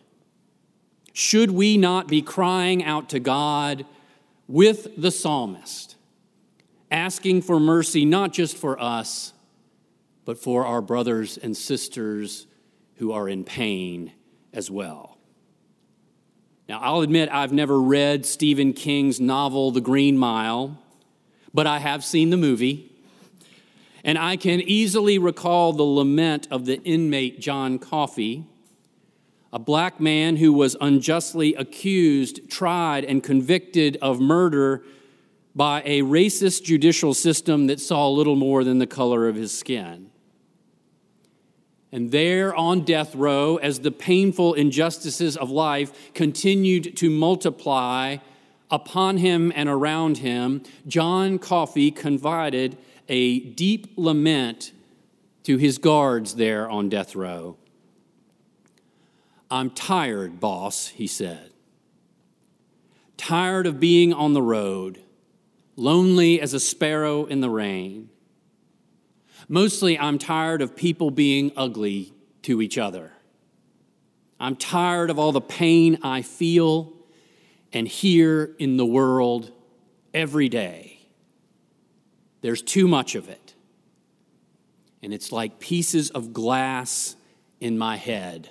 Should 1.14 1.52
we 1.52 1.78
not 1.78 2.08
be 2.08 2.22
crying 2.22 2.84
out 2.84 3.10
to 3.10 3.20
God 3.20 3.86
with 4.52 5.02
the 5.02 5.12
psalmist, 5.12 5.96
asking 6.92 7.42
for 7.42 7.60
mercy 7.60 8.04
not 8.04 8.34
just 8.34 8.58
for 8.58 8.80
us, 8.82 9.32
but 10.26 10.38
for 10.38 10.66
our 10.66 10.82
brothers 10.82 11.38
and 11.38 11.56
sisters 11.56 12.48
who 12.96 13.14
are 13.14 13.30
in 13.30 13.46
pain 13.46 14.12
as 14.52 14.70
well? 14.70 15.18
Now, 16.68 16.80
I'll 16.80 17.02
admit 17.02 17.30
I've 17.32 17.54
never 17.54 17.80
read 17.82 18.26
Stephen 18.26 18.74
King's 18.74 19.22
novel, 19.22 19.72
The 19.72 19.82
Green 19.82 20.18
Mile, 20.18 20.78
but 21.54 21.66
I 21.66 21.80
have 21.80 22.04
seen 22.04 22.30
the 22.30 22.38
movie. 22.38 22.92
And 24.04 24.18
I 24.18 24.36
can 24.36 24.62
easily 24.62 25.18
recall 25.18 25.74
the 25.74 25.84
lament 25.84 26.48
of 26.52 26.66
the 26.66 26.82
inmate 26.84 27.40
John 27.40 27.80
Coffey 27.80 28.46
a 29.54 29.60
black 29.60 30.00
man 30.00 30.38
who 30.38 30.54
was 30.54 30.78
unjustly 30.80 31.54
accused, 31.56 32.50
tried, 32.50 33.04
and 33.04 33.22
convicted 33.22 33.98
of 34.02 34.20
murder 34.20 34.84
by 35.54 35.82
a 35.86 36.02
racist 36.02 36.64
judicial 36.64 37.14
system 37.14 37.68
that 37.68 37.80
saw 37.80 38.10
little 38.10 38.38
more 38.38 38.64
than 38.64 38.80
the 38.80 38.88
color 38.88 39.28
of 39.28 39.36
his 39.36 39.58
skin. 39.58 40.10
And 41.92 42.12
there 42.12 42.56
on 42.56 42.86
death 42.86 43.14
row, 43.16 43.58
as 43.58 43.82
the 43.82 43.92
painful 43.92 44.54
injustices 44.54 45.36
of 45.36 45.52
life 45.52 46.14
continued 46.14 46.96
to 46.98 47.10
multiply 47.10 48.18
upon 48.70 49.18
him 49.18 49.52
and 49.54 49.68
around 49.68 50.20
him, 50.20 50.64
John 50.88 51.38
Coffey 51.38 51.92
confided 51.92 52.78
a 53.10 53.42
deep 53.42 53.94
lament 53.98 54.72
to 55.44 55.58
his 55.58 55.78
guards 55.78 56.36
there 56.36 56.70
on 56.70 56.88
death 56.88 57.14
row. 57.14 57.58
I'm 59.52 59.70
tired, 59.70 60.40
boss, 60.40 60.88
he 60.88 61.08
said. 61.08 61.52
Tired 63.18 63.68
of 63.68 63.82
being 63.82 64.14
on 64.14 64.32
the 64.32 64.42
road, 64.42 65.04
lonely 65.76 66.40
as 66.40 66.54
a 66.54 66.60
sparrow 66.60 67.26
in 67.26 67.42
the 67.42 67.50
rain. 67.50 68.10
Mostly, 69.50 70.00
I'm 70.00 70.18
tired 70.18 70.62
of 70.62 70.78
people 70.78 71.12
being 71.12 71.52
ugly 71.58 72.14
to 72.44 72.62
each 72.62 72.78
other. 72.78 73.12
I'm 74.40 74.56
tired 74.56 75.10
of 75.10 75.20
all 75.20 75.34
the 75.34 75.42
pain 75.42 76.00
I 76.02 76.22
feel 76.22 76.94
and 77.74 77.88
hear 77.88 78.56
in 78.58 78.78
the 78.78 78.86
world 78.86 79.52
every 80.14 80.48
day. 80.48 81.00
There's 82.40 82.62
too 82.62 82.88
much 82.88 83.16
of 83.16 83.28
it. 83.28 83.54
And 85.04 85.14
it's 85.14 85.32
like 85.32 85.60
pieces 85.60 86.10
of 86.10 86.32
glass 86.32 87.18
in 87.60 87.78
my 87.78 87.98
head 87.98 88.50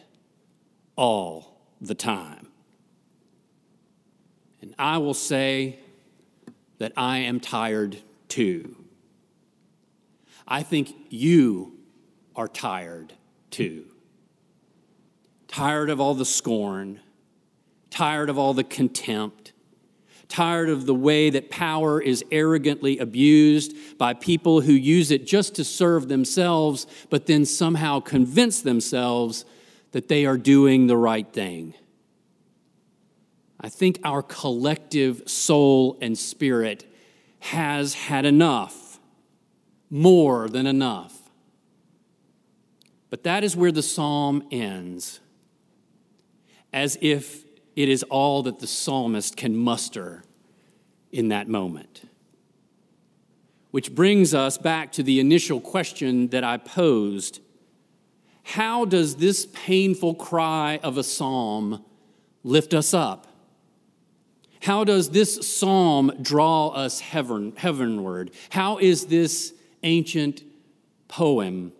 all 1.00 1.56
the 1.80 1.94
time. 1.94 2.46
And 4.60 4.74
I 4.78 4.98
will 4.98 5.14
say 5.14 5.78
that 6.76 6.92
I 6.94 7.20
am 7.20 7.40
tired 7.40 7.96
too. 8.28 8.76
I 10.46 10.62
think 10.62 10.94
you 11.08 11.78
are 12.36 12.48
tired 12.48 13.14
too. 13.50 13.86
Tired 15.48 15.88
of 15.88 16.02
all 16.02 16.12
the 16.12 16.26
scorn, 16.26 17.00
tired 17.88 18.28
of 18.28 18.38
all 18.38 18.52
the 18.52 18.62
contempt, 18.62 19.52
tired 20.28 20.68
of 20.68 20.84
the 20.84 20.94
way 20.94 21.30
that 21.30 21.48
power 21.48 21.98
is 21.98 22.22
arrogantly 22.30 22.98
abused 22.98 23.74
by 23.96 24.12
people 24.12 24.60
who 24.60 24.74
use 24.74 25.10
it 25.10 25.26
just 25.26 25.54
to 25.54 25.64
serve 25.64 26.08
themselves, 26.08 26.86
but 27.08 27.24
then 27.24 27.46
somehow 27.46 28.00
convince 28.00 28.60
themselves 28.60 29.46
that 29.92 30.08
they 30.08 30.26
are 30.26 30.38
doing 30.38 30.86
the 30.86 30.96
right 30.96 31.30
thing. 31.32 31.74
I 33.60 33.68
think 33.68 33.98
our 34.04 34.22
collective 34.22 35.28
soul 35.28 35.98
and 36.00 36.18
spirit 36.18 36.86
has 37.40 37.94
had 37.94 38.24
enough, 38.24 38.98
more 39.90 40.48
than 40.48 40.66
enough. 40.66 41.16
But 43.10 43.24
that 43.24 43.44
is 43.44 43.56
where 43.56 43.72
the 43.72 43.82
psalm 43.82 44.46
ends, 44.50 45.20
as 46.72 46.96
if 47.00 47.44
it 47.76 47.88
is 47.88 48.02
all 48.04 48.42
that 48.44 48.60
the 48.60 48.66
psalmist 48.66 49.36
can 49.36 49.56
muster 49.56 50.22
in 51.10 51.28
that 51.28 51.48
moment. 51.48 52.02
Which 53.72 53.94
brings 53.94 54.32
us 54.32 54.58
back 54.58 54.92
to 54.92 55.02
the 55.02 55.20
initial 55.20 55.60
question 55.60 56.28
that 56.28 56.44
I 56.44 56.56
posed 56.56 57.40
how 58.50 58.84
does 58.84 59.14
this 59.14 59.46
painful 59.46 60.12
cry 60.12 60.80
of 60.82 60.98
a 60.98 61.04
psalm 61.04 61.84
lift 62.42 62.74
us 62.74 62.92
up? 62.92 63.28
How 64.60 64.82
does 64.82 65.10
this 65.10 65.56
psalm 65.56 66.10
draw 66.20 66.70
us 66.70 66.98
heaven, 66.98 67.52
heavenward? 67.56 68.32
How 68.48 68.78
is 68.78 69.06
this 69.06 69.54
ancient 69.84 70.42
poem 71.06 71.72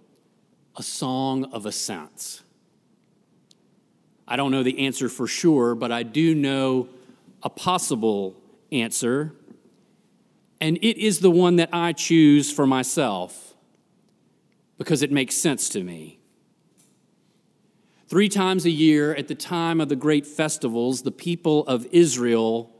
a 0.77 0.83
song 0.85 1.47
of 1.53 1.67
ascents? 1.67 2.45
I 4.29 4.37
don't 4.37 4.53
know 4.53 4.63
the 4.63 4.87
answer 4.87 5.09
for 5.09 5.27
sure, 5.27 5.75
but 5.75 5.91
I 5.91 6.05
do 6.05 6.37
know 6.37 6.89
a 7.43 7.51
possible 7.51 8.41
answer, 8.71 9.33
and 10.61 10.77
it 10.77 10.99
is 10.99 11.19
the 11.19 11.33
one 11.33 11.57
that 11.57 11.71
I 11.73 11.95
choose 11.95 12.53
for 12.53 12.65
myself 12.65 13.55
because 14.79 15.03
it 15.03 15.11
makes 15.11 15.35
sense 15.35 15.69
to 15.71 15.83
me. 15.83 16.20
Three 18.11 18.29
times 18.29 18.65
a 18.65 18.71
year, 18.71 19.15
at 19.15 19.29
the 19.29 19.37
time 19.37 19.81
of 19.81 19.89
the 19.89 19.95
great 19.95 20.27
festivals, 20.27 21.03
the 21.03 21.13
people 21.13 21.65
of 21.69 21.87
Israel 21.93 22.75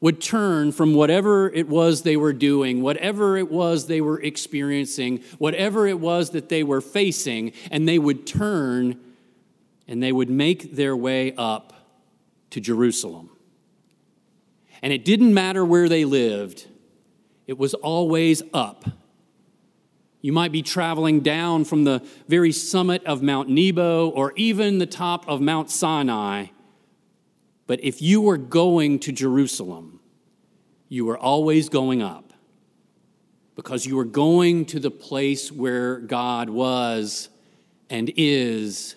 would 0.00 0.20
turn 0.20 0.72
from 0.72 0.92
whatever 0.92 1.48
it 1.48 1.68
was 1.68 2.02
they 2.02 2.16
were 2.16 2.32
doing, 2.32 2.82
whatever 2.82 3.36
it 3.36 3.48
was 3.48 3.86
they 3.86 4.00
were 4.00 4.20
experiencing, 4.20 5.22
whatever 5.38 5.86
it 5.86 6.00
was 6.00 6.30
that 6.30 6.48
they 6.48 6.64
were 6.64 6.80
facing, 6.80 7.52
and 7.70 7.86
they 7.86 7.96
would 7.96 8.26
turn 8.26 8.98
and 9.86 10.02
they 10.02 10.10
would 10.10 10.30
make 10.30 10.74
their 10.74 10.96
way 10.96 11.32
up 11.36 11.72
to 12.50 12.60
Jerusalem. 12.60 13.30
And 14.82 14.92
it 14.92 15.04
didn't 15.04 15.32
matter 15.32 15.64
where 15.64 15.88
they 15.88 16.04
lived, 16.04 16.66
it 17.46 17.56
was 17.56 17.74
always 17.74 18.42
up 18.52 18.84
you 20.22 20.32
might 20.32 20.52
be 20.52 20.62
traveling 20.62 21.20
down 21.20 21.64
from 21.64 21.84
the 21.84 22.04
very 22.28 22.52
summit 22.52 23.02
of 23.04 23.22
Mount 23.22 23.48
Nebo 23.48 24.10
or 24.10 24.32
even 24.36 24.78
the 24.78 24.86
top 24.86 25.26
of 25.26 25.40
Mount 25.40 25.70
Sinai. 25.70 26.46
But 27.66 27.82
if 27.82 28.02
you 28.02 28.20
were 28.20 28.36
going 28.36 28.98
to 29.00 29.12
Jerusalem, 29.12 30.00
you 30.88 31.04
were 31.04 31.16
always 31.16 31.68
going 31.68 32.02
up 32.02 32.32
because 33.54 33.86
you 33.86 33.96
were 33.96 34.04
going 34.04 34.66
to 34.66 34.80
the 34.80 34.90
place 34.90 35.50
where 35.50 36.00
God 36.00 36.50
was 36.50 37.28
and 37.88 38.12
is 38.16 38.96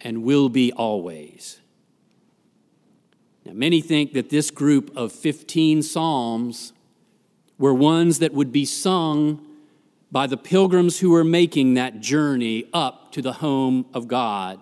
and 0.00 0.22
will 0.22 0.48
be 0.48 0.72
always. 0.72 1.60
Now, 3.44 3.52
many 3.52 3.80
think 3.80 4.12
that 4.14 4.30
this 4.30 4.50
group 4.50 4.96
of 4.96 5.12
15 5.12 5.82
Psalms 5.82 6.72
were 7.58 7.74
ones 7.74 8.20
that 8.20 8.32
would 8.32 8.52
be 8.52 8.64
sung 8.64 9.46
by 10.12 10.26
the 10.26 10.36
pilgrims 10.36 10.98
who 10.98 11.10
were 11.10 11.24
making 11.24 11.74
that 11.74 12.00
journey 12.00 12.64
up 12.72 13.12
to 13.12 13.22
the 13.22 13.34
home 13.34 13.86
of 13.94 14.08
God, 14.08 14.60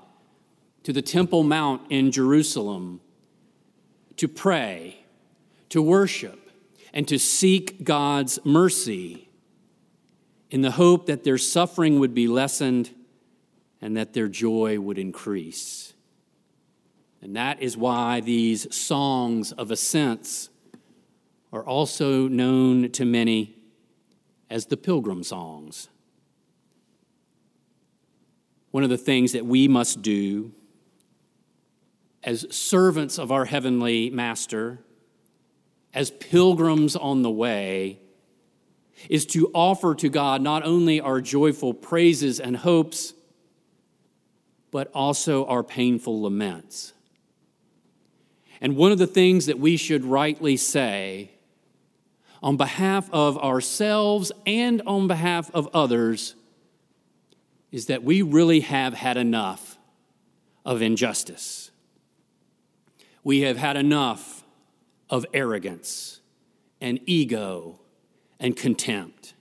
to 0.83 0.93
the 0.93 1.03
Temple 1.03 1.43
Mount 1.43 1.83
in 1.91 2.13
Jerusalem, 2.13 3.01
to 4.17 4.29
pray, 4.29 5.05
to 5.71 5.81
worship, 5.81 6.51
and 6.93 7.07
to 7.09 7.19
seek 7.19 7.85
God's 7.85 8.39
mercy 8.45 9.29
in 10.51 10.63
the 10.63 10.73
hope 10.73 11.07
that 11.07 11.25
their 11.25 11.39
suffering 11.39 11.99
would 11.99 12.15
be 12.15 12.27
lessened 12.27 12.91
and 13.81 13.97
that 13.97 14.13
their 14.13 14.29
joy 14.29 14.79
would 14.81 14.99
increase. 14.99 15.93
And 17.21 17.37
that 17.37 17.61
is 17.63 17.77
why 17.77 18.21
these 18.21 18.75
songs 18.75 19.53
of 19.53 19.71
ascents 19.71 20.51
are 21.53 21.65
also 21.65 22.29
known 22.29 22.91
to 22.93 23.05
many 23.05 23.58
as 24.51 24.67
the 24.67 24.77
Pilgrim 24.77 25.23
Songs. 25.23 25.89
one 28.71 28.85
of 28.85 28.91
the 28.91 28.99
things 28.99 29.33
that 29.33 29.47
we 29.47 29.67
must 29.67 30.03
do 30.03 30.53
as 32.23 32.47
servants 32.55 33.19
of 33.19 33.33
our 33.33 33.45
Heavenly 33.45 34.11
Master, 34.11 34.81
as 35.95 36.11
pilgrims 36.11 36.97
on 36.97 37.23
the 37.23 37.31
way, 37.31 38.01
is 39.09 39.25
to 39.27 39.51
offer 39.55 39.95
to 39.95 40.09
God 40.09 40.43
not 40.43 40.65
only 40.65 41.01
our 41.01 41.21
joyful 41.21 41.73
praises 41.73 42.41
and 42.41 42.57
hopes, 42.57 43.15
but 44.71 44.91
also 44.93 45.47
our 45.47 45.63
painful 45.63 46.21
laments. 46.21 46.93
And 48.61 48.77
one 48.77 48.93
of 48.93 48.99
the 48.99 49.07
things 49.07 49.47
that 49.47 49.59
we 49.59 49.77
should 49.77 50.05
rightly 50.05 50.57
say 50.57 51.31
on 52.43 52.57
behalf 52.57 53.09
of 53.13 53.39
ourselves 53.39 54.33
and 54.47 54.83
on 54.87 55.09
behalf 55.09 55.51
of 55.55 55.69
others 55.75 56.35
is 57.71 57.87
that 57.87 58.03
we 58.03 58.23
really 58.23 58.61
have 58.61 58.95
had 58.95 59.17
enough 59.17 59.79
of 60.65 60.83
injustice. 60.83 61.71
We 63.25 63.41
have 63.41 63.57
had 63.57 63.77
enough 63.77 64.45
of 65.11 65.27
arrogance 65.35 66.21
and 66.81 67.01
ego 67.07 67.81
and 68.39 68.57
contempt. 68.57 69.35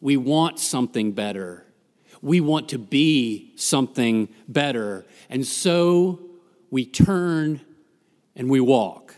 We 0.00 0.16
want 0.16 0.58
something 0.58 1.12
better. 1.12 1.64
We 2.20 2.40
want 2.40 2.68
to 2.70 2.78
be 2.78 3.52
something 3.56 4.28
better. 4.48 5.06
And 5.30 5.46
so 5.46 6.20
we 6.70 6.84
turn 6.84 7.60
and 8.36 8.50
we 8.50 8.60
walk, 8.60 9.16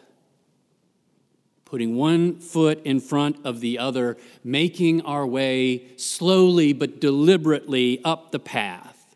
putting 1.76 1.94
one 1.94 2.40
foot 2.40 2.80
in 2.86 2.98
front 2.98 3.36
of 3.44 3.60
the 3.60 3.78
other, 3.78 4.16
making 4.42 5.02
our 5.02 5.26
way 5.26 5.86
slowly 5.98 6.72
but 6.72 7.02
deliberately 7.02 8.02
up 8.02 8.30
the 8.30 8.38
path, 8.38 9.14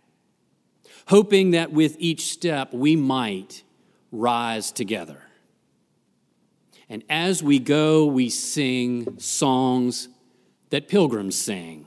hoping 1.06 1.52
that 1.52 1.72
with 1.72 1.96
each 1.98 2.30
step 2.30 2.70
we 2.74 2.94
might 2.94 3.62
rise 4.12 4.70
together. 4.70 5.22
And 6.90 7.02
as 7.08 7.42
we 7.42 7.58
go, 7.58 8.04
we 8.04 8.28
sing 8.28 9.18
songs 9.18 10.10
that 10.68 10.86
pilgrims 10.86 11.36
sing, 11.36 11.86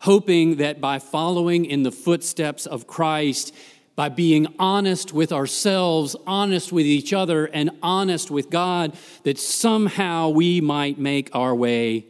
hoping 0.00 0.56
that 0.56 0.80
by 0.80 0.98
following 0.98 1.64
in 1.64 1.84
the 1.84 1.92
footsteps 1.92 2.66
of 2.66 2.88
Christ, 2.88 3.54
by 3.96 4.10
being 4.10 4.46
honest 4.58 5.14
with 5.14 5.32
ourselves, 5.32 6.14
honest 6.26 6.70
with 6.70 6.84
each 6.84 7.14
other, 7.14 7.46
and 7.46 7.70
honest 7.82 8.30
with 8.30 8.50
God, 8.50 8.94
that 9.24 9.38
somehow 9.38 10.28
we 10.28 10.60
might 10.60 10.98
make 10.98 11.34
our 11.34 11.54
way 11.54 12.06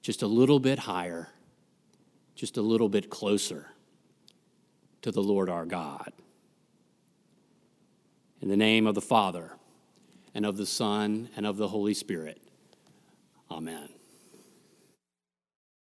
just 0.00 0.22
a 0.22 0.26
little 0.26 0.58
bit 0.58 0.80
higher, 0.80 1.28
just 2.34 2.56
a 2.56 2.62
little 2.62 2.88
bit 2.88 3.10
closer 3.10 3.68
to 5.02 5.12
the 5.12 5.22
Lord 5.22 5.50
our 5.50 5.66
God. 5.66 6.12
In 8.40 8.48
the 8.48 8.56
name 8.56 8.86
of 8.86 8.94
the 8.94 9.02
Father, 9.02 9.52
and 10.34 10.46
of 10.46 10.56
the 10.56 10.66
Son, 10.66 11.28
and 11.36 11.46
of 11.46 11.58
the 11.58 11.68
Holy 11.68 11.92
Spirit. 11.92 12.40
Amen. 13.50 13.99